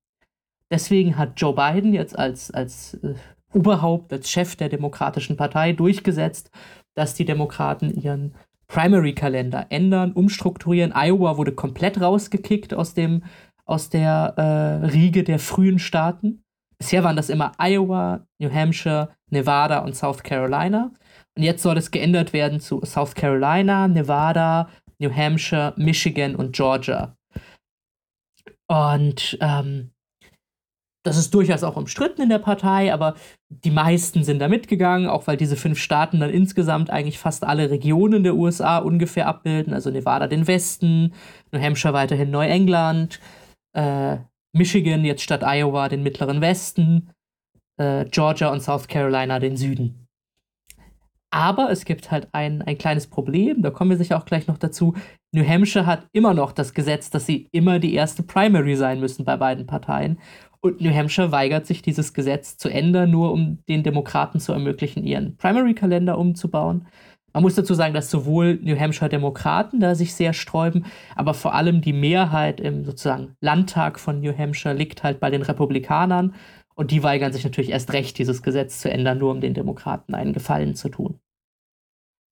[0.70, 3.14] Deswegen hat Joe Biden jetzt als, als äh,
[3.52, 6.50] Oberhaupt, als Chef der Demokratischen Partei durchgesetzt,
[6.94, 8.34] dass die Demokraten ihren
[8.68, 10.92] Primary-Kalender ändern, umstrukturieren.
[10.94, 13.22] Iowa wurde komplett rausgekickt aus dem
[13.66, 16.42] aus der äh, Riege der frühen Staaten.
[16.78, 20.92] Bisher waren das immer Iowa, New Hampshire, Nevada und South Carolina.
[21.36, 27.16] Und jetzt soll es geändert werden zu South Carolina, Nevada, New Hampshire, Michigan und Georgia.
[28.68, 29.90] Und ähm,
[31.06, 33.14] das ist durchaus auch umstritten in der Partei, aber
[33.48, 37.70] die meisten sind da mitgegangen, auch weil diese fünf Staaten dann insgesamt eigentlich fast alle
[37.70, 39.72] Regionen der USA ungefähr abbilden.
[39.72, 41.14] Also Nevada den Westen,
[41.52, 43.20] New Hampshire weiterhin Neuengland,
[43.76, 44.18] äh,
[44.52, 47.10] Michigan jetzt statt Iowa den mittleren Westen,
[47.76, 50.06] äh, Georgia und South Carolina den Süden.
[51.30, 54.56] Aber es gibt halt ein, ein kleines Problem, da kommen wir sicher auch gleich noch
[54.56, 54.94] dazu.
[55.32, 59.24] New Hampshire hat immer noch das Gesetz, dass sie immer die erste Primary sein müssen
[59.24, 60.18] bei beiden Parteien.
[60.60, 65.04] Und New Hampshire weigert sich, dieses Gesetz zu ändern, nur um den Demokraten zu ermöglichen,
[65.04, 66.86] ihren Primary-Kalender umzubauen.
[67.36, 71.52] Man muss dazu sagen, dass sowohl New Hampshire Demokraten da sich sehr sträuben, aber vor
[71.52, 76.34] allem die Mehrheit im sozusagen Landtag von New Hampshire liegt halt bei den Republikanern
[76.76, 80.14] und die weigern sich natürlich erst recht, dieses Gesetz zu ändern, nur um den Demokraten
[80.14, 81.20] einen Gefallen zu tun.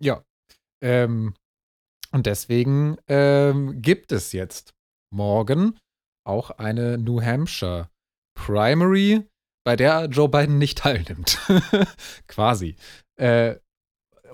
[0.01, 0.23] Ja.
[0.83, 1.35] Ähm,
[2.11, 4.73] und deswegen ähm, gibt es jetzt
[5.13, 5.77] morgen
[6.27, 7.91] auch eine New Hampshire
[8.33, 9.29] Primary,
[9.65, 11.39] bei der Joe Biden nicht teilnimmt.
[12.27, 12.77] Quasi.
[13.17, 13.57] Äh,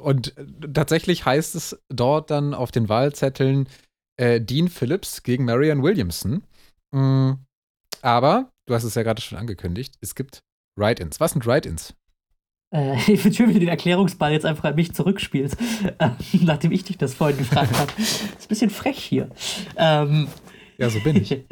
[0.02, 0.34] und
[0.74, 3.68] tatsächlich heißt es dort dann auf den Wahlzetteln
[4.16, 6.42] äh, Dean Phillips gegen Marianne Williamson.
[6.92, 7.38] Mhm.
[8.02, 10.42] Aber, du hast es ja gerade schon angekündigt, es gibt
[10.76, 11.20] Write-Ins.
[11.20, 11.94] Was sind Write-Ins?
[12.74, 15.56] Äh, ich finde schön, wie du den Erklärungsball jetzt einfach an mich zurückspielst,
[15.98, 16.10] äh,
[16.42, 17.92] nachdem ich dich das vorhin gefragt habe.
[17.98, 19.30] ist ein bisschen frech hier.
[19.76, 20.28] Ähm,
[20.78, 21.44] ja, so bin ich.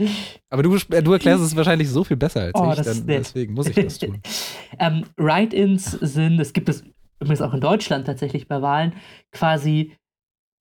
[0.49, 3.67] Aber du, du erklärst es wahrscheinlich so viel besser als oh, ich, dann, deswegen muss
[3.67, 4.23] ich das tun.
[4.79, 6.83] ähm, Write-ins sind, es gibt es
[7.21, 8.95] übrigens auch in Deutschland tatsächlich bei Wahlen,
[9.33, 9.97] quasi,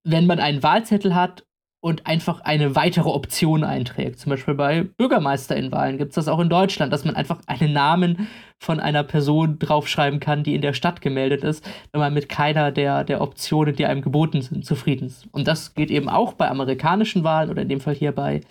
[0.03, 1.43] wenn man einen Wahlzettel hat
[1.79, 4.19] und einfach eine weitere Option einträgt.
[4.19, 8.27] Zum Beispiel bei Bürgermeisterinwahlen gibt es das auch in Deutschland, dass man einfach einen Namen
[8.59, 12.71] von einer Person draufschreiben kann, die in der Stadt gemeldet ist, wenn man mit keiner
[12.71, 15.27] der, der Optionen, die einem geboten sind, zufrieden ist.
[15.31, 18.41] Und das geht eben auch bei amerikanischen Wahlen oder in dem Fall hier bei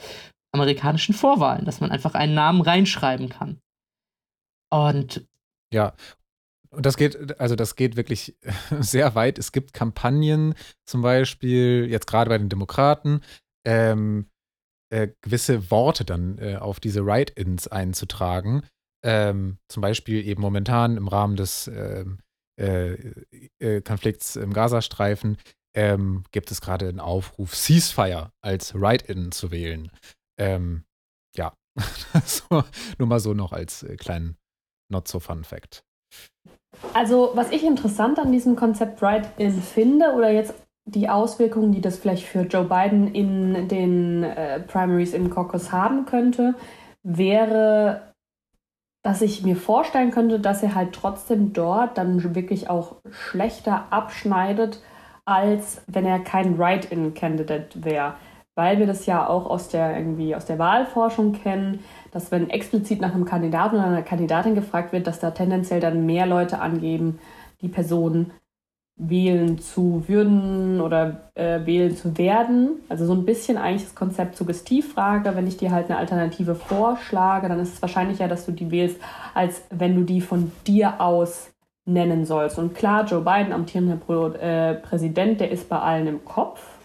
[0.53, 3.59] amerikanischen Vorwahlen, dass man einfach einen Namen reinschreiben kann.
[4.71, 5.27] Und
[5.73, 5.95] ja,
[6.77, 8.37] und das geht, also das geht wirklich
[8.81, 9.39] sehr weit.
[9.39, 13.23] Es gibt Kampagnen, zum Beispiel jetzt gerade bei den Demokraten,
[13.67, 14.27] ähm,
[14.91, 18.63] äh, gewisse Worte dann äh, auf diese Write-ins einzutragen.
[19.05, 22.19] Ähm, zum Beispiel eben momentan im Rahmen des ähm,
[22.59, 22.95] äh,
[23.59, 25.37] äh, Konflikts im Gazastreifen
[25.77, 29.91] ähm, gibt es gerade einen Aufruf, Ceasefire als Write-in zu wählen.
[30.39, 30.85] Ähm,
[31.37, 31.53] ja,
[32.99, 34.39] nur mal so noch als äh, kleinen
[34.91, 35.86] Not-so-Fun-Fact.
[36.93, 40.55] Also, was ich interessant an diesem Konzept Write-In finde, oder jetzt
[40.87, 46.07] die Auswirkungen, die das vielleicht für Joe Biden in den äh, Primaries im Caucus haben
[46.07, 46.55] könnte,
[47.03, 48.13] wäre,
[49.03, 54.81] dass ich mir vorstellen könnte, dass er halt trotzdem dort dann wirklich auch schlechter abschneidet,
[55.25, 58.15] als wenn er kein Write-In-Candidate wäre.
[58.55, 61.81] Weil wir das ja auch aus der irgendwie aus der Wahlforschung kennen,
[62.17, 66.07] dass wenn explizit nach einem Kandidaten oder einer Kandidatin gefragt wird, dass da tendenziell dann
[66.07, 67.19] mehr Leute angeben,
[67.61, 68.31] die Person
[68.97, 72.81] wählen zu würden oder äh, wählen zu werden.
[72.89, 75.37] Also so ein bisschen eigentlich das Konzept Suggestivfrage.
[75.37, 78.99] Wenn ich dir halt eine Alternative vorschlage, dann ist es wahrscheinlicher, dass du die wählst,
[79.35, 81.51] als wenn du die von dir aus
[81.85, 82.59] nennen sollst.
[82.59, 83.99] Und klar, Joe Biden, amtierender
[84.41, 86.76] äh, Präsident, der ist bei allen im Kopf.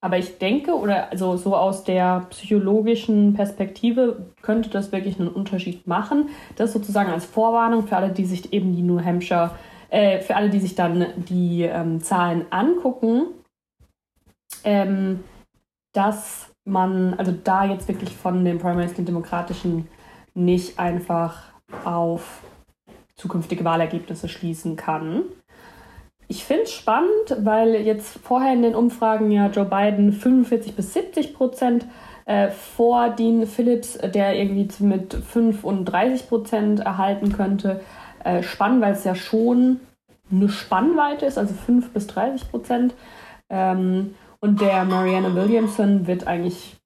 [0.00, 5.86] Aber ich denke, oder also so aus der psychologischen Perspektive könnte das wirklich einen Unterschied
[5.88, 6.28] machen.
[6.54, 9.50] Das sozusagen als Vorwarnung für alle, die sich eben die New Hampshire,
[9.90, 13.26] äh, für alle, die sich dann die ähm, Zahlen angucken,
[14.62, 15.24] ähm,
[15.92, 19.88] dass man, also da jetzt wirklich von den Primaries den Demokratischen
[20.34, 21.42] nicht einfach
[21.84, 22.42] auf
[23.16, 25.24] zukünftige Wahlergebnisse schließen kann.
[26.30, 30.92] Ich finde es spannend, weil jetzt vorher in den Umfragen ja Joe Biden 45 bis
[30.92, 31.86] 70 Prozent
[32.26, 37.80] äh, vor Dean Phillips, der irgendwie mit 35 Prozent erhalten könnte.
[38.22, 39.80] Äh, spannend, weil es ja schon
[40.30, 42.94] eine Spannweite ist, also 5 bis 30 Prozent.
[43.48, 46.76] Ähm, und der Marianne Williamson wird eigentlich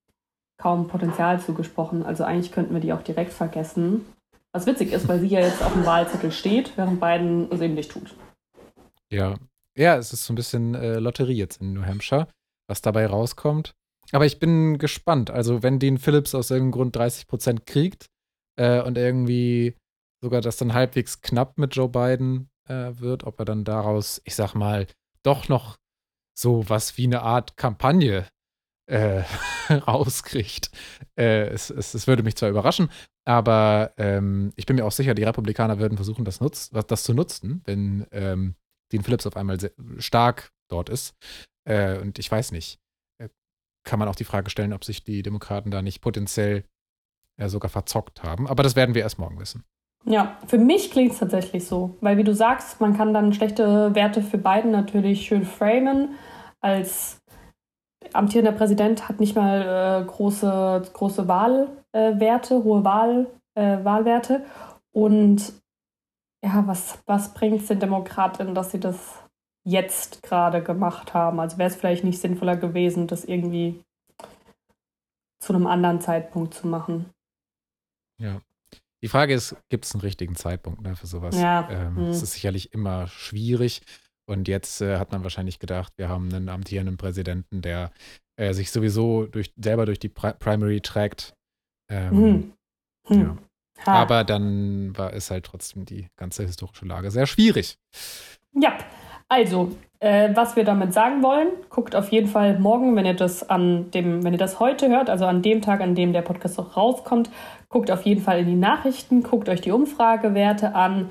[0.56, 2.04] kaum Potenzial zugesprochen.
[2.04, 4.06] Also eigentlich könnten wir die auch direkt vergessen.
[4.52, 7.74] Was witzig ist, weil sie ja jetzt auf dem Wahlzettel steht, während Biden es eben
[7.74, 8.14] nicht tut.
[9.12, 9.38] Ja.
[9.76, 12.28] Ja, es ist so ein bisschen äh, Lotterie jetzt in New Hampshire,
[12.68, 13.72] was dabei rauskommt.
[14.10, 15.30] Aber ich bin gespannt.
[15.30, 18.06] Also, wenn Dean Phillips aus irgendeinem Grund 30 Prozent kriegt
[18.56, 19.76] äh, und irgendwie
[20.22, 24.34] sogar das dann halbwegs knapp mit Joe Biden äh, wird, ob er dann daraus, ich
[24.34, 24.86] sag mal,
[25.22, 25.76] doch noch
[26.38, 28.26] so was wie eine Art Kampagne
[28.86, 29.22] äh,
[29.70, 30.70] rauskriegt.
[31.18, 32.90] Äh, es, es, es, würde mich zwar überraschen,
[33.24, 37.14] aber ähm, ich bin mir auch sicher, die Republikaner würden versuchen, das, nutz, das zu
[37.14, 38.54] nutzen, wenn ähm,
[38.92, 39.58] Dean Phillips auf einmal
[39.98, 41.14] stark dort ist.
[41.64, 42.78] Äh, und ich weiß nicht,
[43.18, 43.28] äh,
[43.84, 46.64] kann man auch die Frage stellen, ob sich die Demokraten da nicht potenziell
[47.36, 48.46] äh, sogar verzockt haben.
[48.46, 49.64] Aber das werden wir erst morgen wissen.
[50.04, 51.96] Ja, für mich klingt es tatsächlich so.
[52.00, 56.16] Weil, wie du sagst, man kann dann schlechte Werte für Biden natürlich schön framen.
[56.60, 57.22] Als
[58.12, 64.44] amtierender Präsident hat nicht mal äh, große, große Wahlwerte, äh, hohe Wahl, äh, Wahlwerte.
[64.90, 65.52] Und
[66.44, 68.98] ja, was, was bringt es den Demokratinnen, dass sie das
[69.64, 71.38] jetzt gerade gemacht haben?
[71.40, 73.82] Also wäre es vielleicht nicht sinnvoller gewesen, das irgendwie
[75.40, 77.10] zu einem anderen Zeitpunkt zu machen.
[78.20, 78.40] Ja.
[79.02, 81.36] Die Frage ist, gibt es einen richtigen Zeitpunkt ne, für sowas?
[81.36, 81.68] Ja.
[81.70, 82.04] Ähm, hm.
[82.04, 83.82] Es ist sicherlich immer schwierig.
[84.26, 87.90] Und jetzt äh, hat man wahrscheinlich gedacht, wir haben einen amtierenden Präsidenten, der
[88.36, 91.34] äh, sich sowieso durch, selber durch die Pri Primary trägt.
[91.90, 92.52] Ähm, hm.
[93.08, 93.20] Hm.
[93.20, 93.38] Ja.
[93.86, 93.92] Ha.
[93.92, 97.78] Aber dann war es halt trotzdem die ganze historische Lage sehr schwierig.
[98.54, 98.74] Ja,
[99.28, 103.48] also, äh, was wir damit sagen wollen, guckt auf jeden Fall morgen, wenn ihr das
[103.48, 106.58] an dem, wenn ihr das heute hört, also an dem Tag, an dem der Podcast
[106.58, 107.30] auch rauskommt,
[107.68, 111.10] guckt auf jeden Fall in die Nachrichten, guckt euch die Umfragewerte an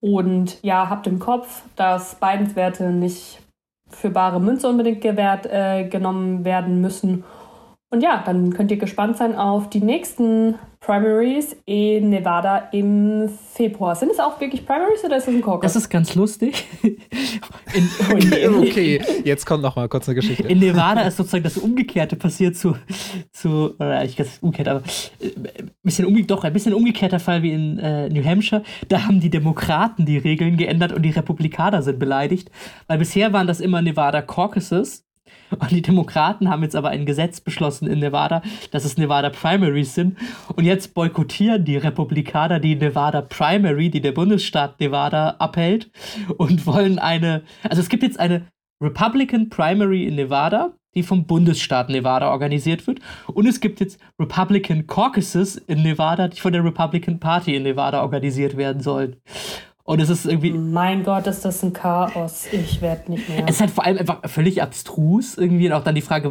[0.00, 3.40] und ja, habt im Kopf, dass Bidens Werte nicht
[3.90, 7.24] für bare Münze unbedingt gewährt, äh, genommen werden müssen
[7.92, 13.94] Und ja, dann könnt ihr gespannt sein auf die nächsten Primaries in Nevada im Februar.
[13.94, 15.60] Sind es auch wirklich Primaries oder ist das ein Caucus?
[15.60, 16.64] Das ist ganz lustig.
[17.74, 20.48] In, okay, jetzt kommt noch mal kurz eine Geschichte.
[20.48, 22.76] In Nevada ist sozusagen das Umgekehrte passiert zu,
[23.30, 24.82] zu oder ich weiß umgekehrt, aber
[25.20, 28.62] ein äh, bisschen umge doch ein bisschen umgekehrter Fall wie in äh, New Hampshire.
[28.88, 32.50] Da haben die Demokraten die Regeln geändert und die Republikaner sind beleidigt,
[32.88, 35.04] weil bisher waren das immer Nevada Caucuses
[35.58, 39.94] und die Demokraten haben jetzt aber ein Gesetz beschlossen in Nevada, dass es Nevada Primaries
[39.94, 40.16] sind.
[40.54, 45.90] Und jetzt boykottieren die Republikaner die Nevada Primary, die der Bundesstaat Nevada abhält,
[46.36, 47.42] und wollen eine.
[47.62, 48.46] Also es gibt jetzt eine
[48.82, 53.00] Republican Primary in Nevada, die vom Bundesstaat Nevada organisiert wird.
[53.28, 58.02] Und es gibt jetzt Republican Caucuses in Nevada, die von der Republican Party in Nevada
[58.02, 59.16] organisiert werden sollen.
[59.84, 60.52] Und es ist irgendwie.
[60.52, 62.46] Mein Gott, ist das ein Chaos.
[62.52, 63.44] Ich werde nicht mehr.
[63.46, 65.36] Es ist halt vor allem einfach völlig abstrus.
[65.36, 66.30] Irgendwie und auch dann die Frage,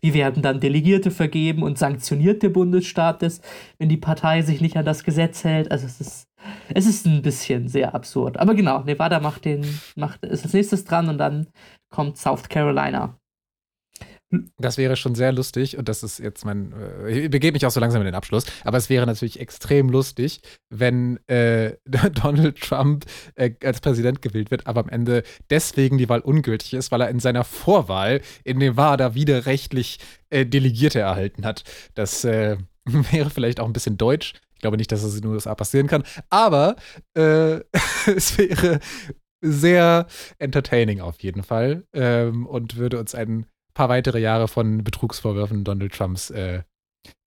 [0.00, 3.40] wie werden dann Delegierte vergeben und sanktioniert der Bundesstaat das,
[3.78, 5.70] wenn die Partei sich nicht an das Gesetz hält.
[5.70, 6.26] Also es ist.
[6.72, 8.38] Es ist ein bisschen sehr absurd.
[8.38, 9.66] Aber genau, Nevada macht den,
[9.96, 11.48] macht, ist als nächstes dran und dann
[11.90, 13.18] kommt South Carolina.
[14.58, 17.70] Das wäre schon sehr lustig und das ist jetzt mein, äh, ich begebe mich auch
[17.70, 23.04] so langsam in den Abschluss, aber es wäre natürlich extrem lustig, wenn äh, Donald Trump
[23.36, 27.08] äh, als Präsident gewählt wird, aber am Ende deswegen die Wahl ungültig ist, weil er
[27.08, 30.00] in seiner Vorwahl in Nevada widerrechtlich
[30.30, 31.62] äh, Delegierte erhalten hat.
[31.94, 34.32] Das äh, wäre vielleicht auch ein bisschen deutsch.
[34.54, 36.74] Ich glaube nicht, dass es in den USA passieren kann, aber
[37.14, 37.60] äh,
[38.06, 38.80] es wäre
[39.40, 40.06] sehr
[40.38, 43.46] entertaining auf jeden Fall ähm, und würde uns einen
[43.76, 46.62] paar weitere Jahre von Betrugsvorwürfen Donald Trumps äh,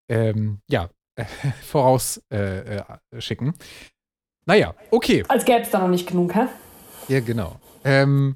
[0.10, 1.26] ähm, ja, äh,
[1.62, 3.50] vorausschicken.
[3.50, 3.54] Äh,
[4.46, 5.24] naja, okay.
[5.28, 6.48] Als gäbe es da noch nicht genug, hä?
[7.08, 7.60] Ja, genau.
[7.84, 8.36] Ähm,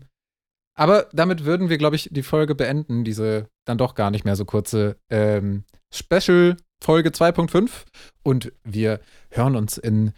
[0.76, 4.36] aber damit würden wir, glaube ich, die Folge beenden, diese dann doch gar nicht mehr
[4.36, 7.70] so kurze ähm, Special Folge 2.5.
[8.22, 9.00] Und wir
[9.32, 10.14] hören uns in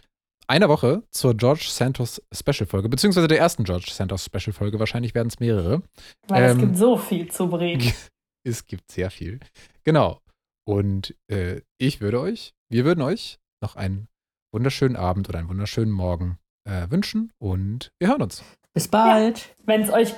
[0.48, 4.78] einer Woche zur George Santos Special Folge, beziehungsweise der ersten George Santos Special Folge.
[4.78, 5.82] Wahrscheinlich werden es mehrere.
[6.28, 7.92] Weil ähm, es gibt so viel zu bereden.
[8.44, 9.40] es gibt sehr viel.
[9.84, 10.20] Genau.
[10.64, 14.08] Und äh, ich würde euch, wir würden euch noch einen
[14.52, 18.42] wunderschönen Abend oder einen wunderschönen Morgen äh, wünschen und wir hören uns.
[18.74, 19.38] Bis bald.
[19.38, 20.14] Ja, wenn es euch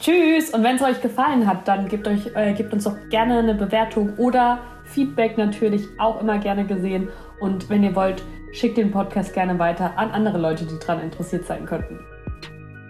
[0.00, 3.38] Tschüss und wenn es euch gefallen hat, dann gebt, euch, äh, gebt uns doch gerne
[3.38, 7.08] eine Bewertung oder Feedback natürlich auch immer gerne gesehen.
[7.40, 8.22] Und wenn ihr wollt,
[8.54, 11.98] schickt den Podcast gerne weiter an andere Leute, die daran interessiert sein könnten.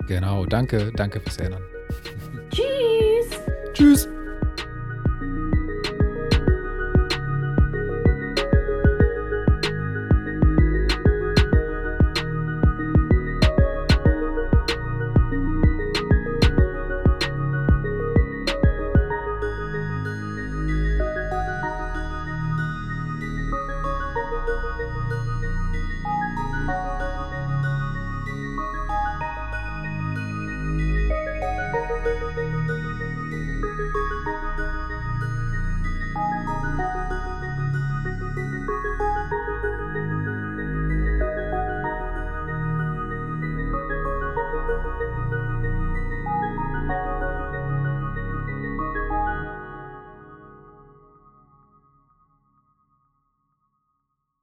[0.07, 1.63] Genau, danke, danke fürs Erinnern.
[2.51, 3.41] Tschüss.
[3.73, 4.09] Tschüss.